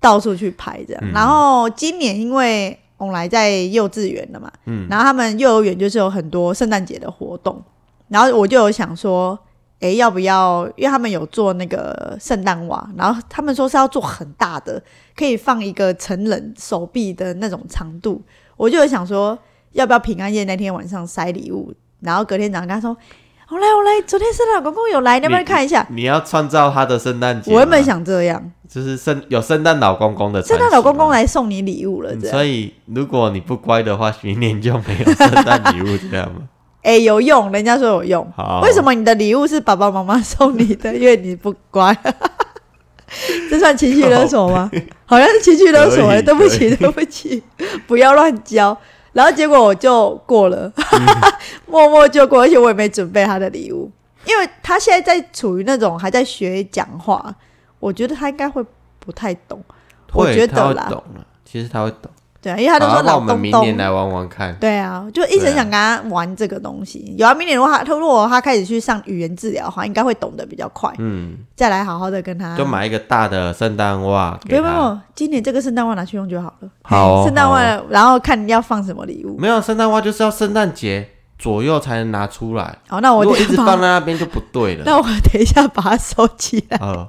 [0.00, 1.02] 到处去拍这样。
[1.04, 7.62] 嗯然后今年因为翁来在幼稚园了嘛，嗯然后他们幼儿园就是有很多圣诞节的活动，
[8.08, 9.38] 然后我就有想说，
[9.80, 10.66] 哎，要不要？
[10.76, 14.82] 因为他们有做那个圣诞袜，然后他们说是要做很大的，
[15.14, 18.22] 可以放一个成人手臂的那种长度，
[18.56, 19.38] 我就有想说，
[19.72, 22.96] 要不要平安夜那天晚上塞礼物，然后隔天早上跟他说。
[23.50, 25.86] 我来，我来，昨天圣诞老公公有来，你要不要看一下？
[25.90, 27.50] 你要创造他的圣诞节。
[27.50, 31.14] 我原本想这样，就是圣有圣诞老公公的圣诞老公公嘛。
[31.14, 32.14] 来送你礼物了。
[32.20, 36.42] 所以如果你不乖的话，明年就没有圣诞礼物这样吗？
[36.84, 38.32] 哎、有用，人家说有用。
[38.36, 38.82] 好，为什？
[38.82, 40.94] 么你的礼物是爸爸妈妈送你的？
[40.94, 41.96] 因为你不乖，
[43.48, 44.70] 这算情绪勒索吗？
[45.06, 47.42] 好像是情绪勒索、哎，可以对不起，对不起，
[47.86, 48.78] 不要乱教。
[49.18, 50.72] 然后结果我就过了，
[51.66, 53.90] 默默就过，而且我也没准备他的礼物，
[54.24, 57.34] 因为他现在在处于那种还在学讲话，
[57.80, 58.64] 我觉得他应该会
[59.00, 59.60] 不太懂。
[60.12, 62.08] 我觉得啦懂了，其实他会懂。
[62.40, 64.54] 对啊，因为他都好说老那我们明年来玩玩看。
[64.60, 67.14] 对啊，就一直想跟他玩这个东西。
[67.18, 70.92] 有啊，明年如果他他如果他开始去上语言治疗的话，应该会懂得比较快。
[70.98, 72.56] 嗯，再来好好的跟他。
[72.56, 74.38] 就买一个大的圣诞袜。
[74.48, 76.68] 不用不用，今年这个圣诞袜拿去用就好了。
[76.82, 79.36] 好哦 圣诞袜哦，然后看你要放什么礼物。
[79.38, 81.08] 没有圣诞袜就是要圣诞节
[81.38, 84.82] 左右才能拿出来，好，那我如果一直放在那边就不对了。
[84.86, 87.08] 那我等一下把它收起来，呃，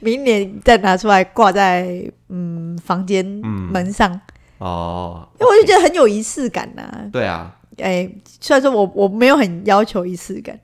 [0.00, 4.20] 明年再拿出来挂在嗯房间嗯门上，
[4.60, 8.08] 哦，因为我就觉得很有仪式感呐、对啊，哎、
[8.40, 10.58] 虽然说我我没有很要求仪式感，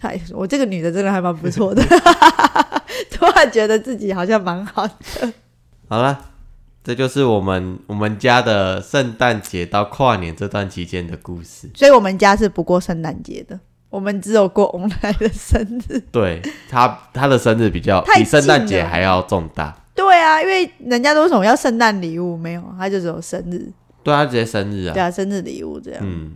[0.00, 1.80] 哎，我这个女的真的还蛮不错的，
[3.10, 5.32] 突然觉得自己好像蛮好的。
[5.88, 6.18] 好了，
[6.82, 11.70] 这就是我们我们家的圣诞节到跨年这段期间的故事。
[11.74, 13.58] 所以我们家是不过圣诞节的，
[13.88, 16.00] 我们只有过翁来的生日。
[16.10, 23.68] 对他他的生日比较比圣诞节还要重大，对啊，因为人家都什么要圣诞礼物，没有，他就只有生日。
[24.04, 26.00] 对啊直接生日啊，对啊，生日礼物这样。
[26.02, 26.32] 嗯，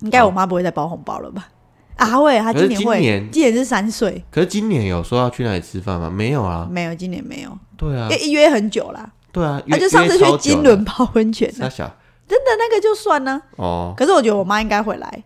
[0.00, 1.48] 应该我妈不会再包红包了吧？
[1.96, 6.08] 啊会，她可是今年会，今年今年是三岁，可是今年有说要去哪里吃饭吗？
[6.08, 9.12] 没有啊，没有，今年没有，对啊因，为约很久啦。
[9.30, 11.96] 对啊，她约就上次去金轮泡温泉啊，傻小
[12.26, 13.40] 真的那个就算呢。
[13.56, 15.22] 哦，可是我觉得我妈应该会来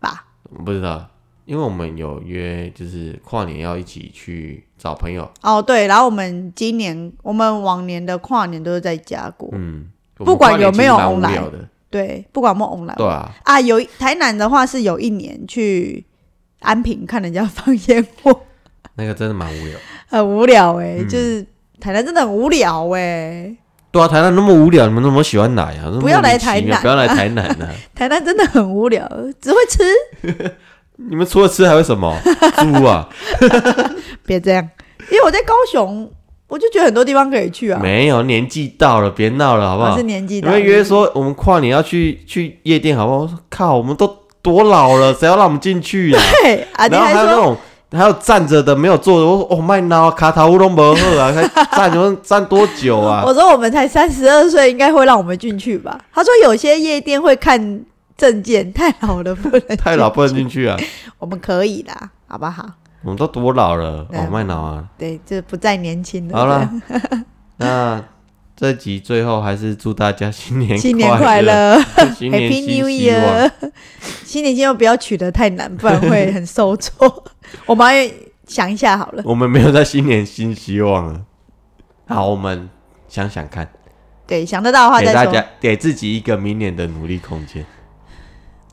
[0.00, 0.24] 吧。
[0.44, 1.06] 我不知道，
[1.50, 10.96] 因为我们有约，就是跨年要一起去找朋友，哦，对，然后我们今年，我们往年的跨年都是在家过，嗯，不管有没有
[11.90, 16.06] 对，不管我们 online 对啊，啊，有台南的话是有一年去
[16.60, 18.42] 安平看人家放烟火，
[18.94, 19.76] 那个真的蛮无聊。
[20.06, 21.08] 很无聊哎、嗯。
[21.08, 21.44] 就是
[21.80, 23.56] 台南真的很无聊哎、
[23.90, 25.90] 对啊，台南那么无聊，你们那么喜欢来啊？
[26.00, 27.74] 不要来台南不要来台南啊！
[27.92, 29.04] 台南真的很无聊，
[29.40, 29.82] 只会吃，
[31.08, 32.14] 你们除了吃还会什么？
[32.58, 33.08] 猪啊？
[34.26, 34.68] 别这样，
[35.10, 36.08] 因为我在高雄，
[36.48, 40.02] 我就觉得很多地方可以去啊，没有，年纪到了，别闹了，好不好我是？
[40.04, 43.18] 年纪大，你们约说我们跨年要去去夜店，好不好？
[43.20, 46.22] 我说靠，我们都多老了，谁要让我们进去啊？
[46.42, 47.56] 对啊，你然后还有那种
[47.92, 53.24] 还有站着的没有坐的，我说哦麦闹卡塔乌龙不喝啊，还站你们站多久啊？
[53.26, 55.98] 我说我们才三十二岁，应该会让我们进去吧？
[56.14, 57.80] 他说有些夜店会看
[58.20, 60.76] 证件，太老了不能，太老，不能进去啊！
[61.18, 62.68] 我们可以啦，好不好？
[63.02, 64.84] 我们都多老了，对哦麦闹啊！
[64.98, 66.36] 对，这不再年轻了。
[66.36, 66.70] 好了，
[67.56, 68.04] 那
[68.54, 73.50] 这集最后还是祝大家新年新年快快， 乐，Happy New Year，
[74.22, 77.24] 新年新希望不要取得太难，不然会很受挫。
[77.64, 78.14] 我们要
[78.46, 79.22] 想一下好了。
[79.24, 81.22] 我们没有在新年新希望了。
[82.06, 82.68] 好，我们
[83.08, 83.66] 想想看，
[84.26, 85.12] 对，想得到的话再说。
[85.12, 87.64] 给大家给自己一个明年的努力空间。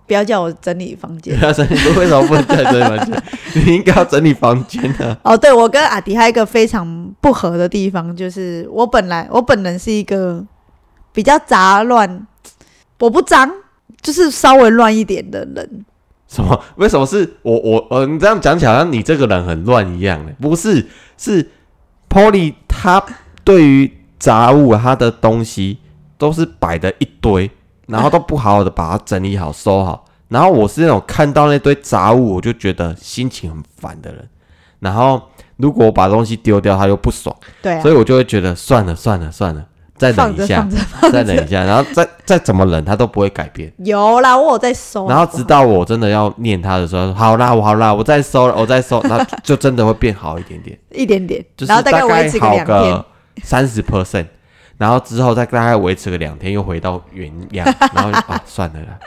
[0.07, 1.45] 不要叫我整理房间不。
[1.45, 3.23] 要整理，为什么不能在整理房间？
[3.65, 5.15] 你应该要整理房间的。
[5.23, 10.43] 哦，对，我跟阿迪还有一个非常不合的地方，就是我本来我本人是一个
[11.11, 12.25] 比较杂乱，
[12.99, 13.51] 我不脏，
[14.01, 15.85] 就是稍微乱一点的人。
[16.27, 16.59] 什么？
[16.75, 18.05] 为什么是我我呃？
[18.05, 20.31] 你这样讲起来，好像你这个人很乱一样呢？
[20.41, 20.85] 不是，
[21.17, 21.49] 是
[22.09, 23.03] Polly 他
[23.43, 25.77] 对于杂物他的东西
[26.17, 27.49] 都是摆的一堆，
[27.87, 30.05] 然后都不好好的把它整理好收好。
[30.27, 34.27] 然后我是那种看到那堆杂物我就觉得心情很烦的人。
[34.79, 35.21] 然后
[35.55, 39.65] 如果我把东西丢掉，他又不爽，对啊所，以我就会觉得算了算了算了，
[39.95, 40.67] 再忍一下
[41.11, 43.73] 再忍一下，然后再再怎么忍他都不会改变。
[43.77, 45.07] 有啦，我有在收。
[45.07, 53.05] 然后直到我真的要念他的时候，好啦，我好啦，我再收了，我再收，那就真的会变好一点点， 一点点，就是大概维好个。
[53.43, 54.25] 三十 percent，
[54.77, 58.99] 然后之后再大概维持个两天，又回到原样， 然后就啊算了啦，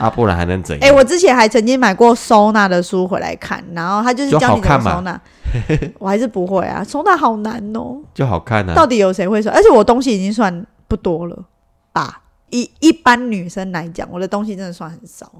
[0.00, 0.96] 啊不然还能怎样哎、样？
[0.96, 5.20] 我之前还曾经买过收纳的书回来看，然后他就是教你怎好看嘛么收纳。
[5.98, 7.98] 我还是不会啊，收纳好难哦。
[8.12, 8.86] 就好看啊到。
[8.86, 9.50] 底有谁会收？
[9.50, 11.44] 而且我东西已经算不多了
[11.92, 12.22] 吧？
[12.50, 15.32] 一一般女生来讲，我的东西真的算很少。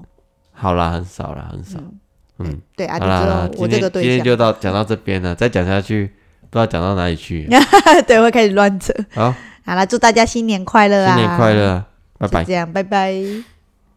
[0.53, 1.77] 好啦，很少啦，很少。
[2.39, 6.07] 嗯，对啊，好啦，好啦你知道我这个对象，天就到讲到这边了，再讲下去
[6.49, 7.47] 不知道讲到哪里去。
[8.07, 8.93] 对，会开始乱扯。
[9.13, 9.33] 好，
[9.67, 11.13] 好了，祝大家新年快乐啊！
[11.13, 11.83] 新年快乐，
[12.17, 12.43] 拜拜。
[12.45, 13.13] 这样，拜拜。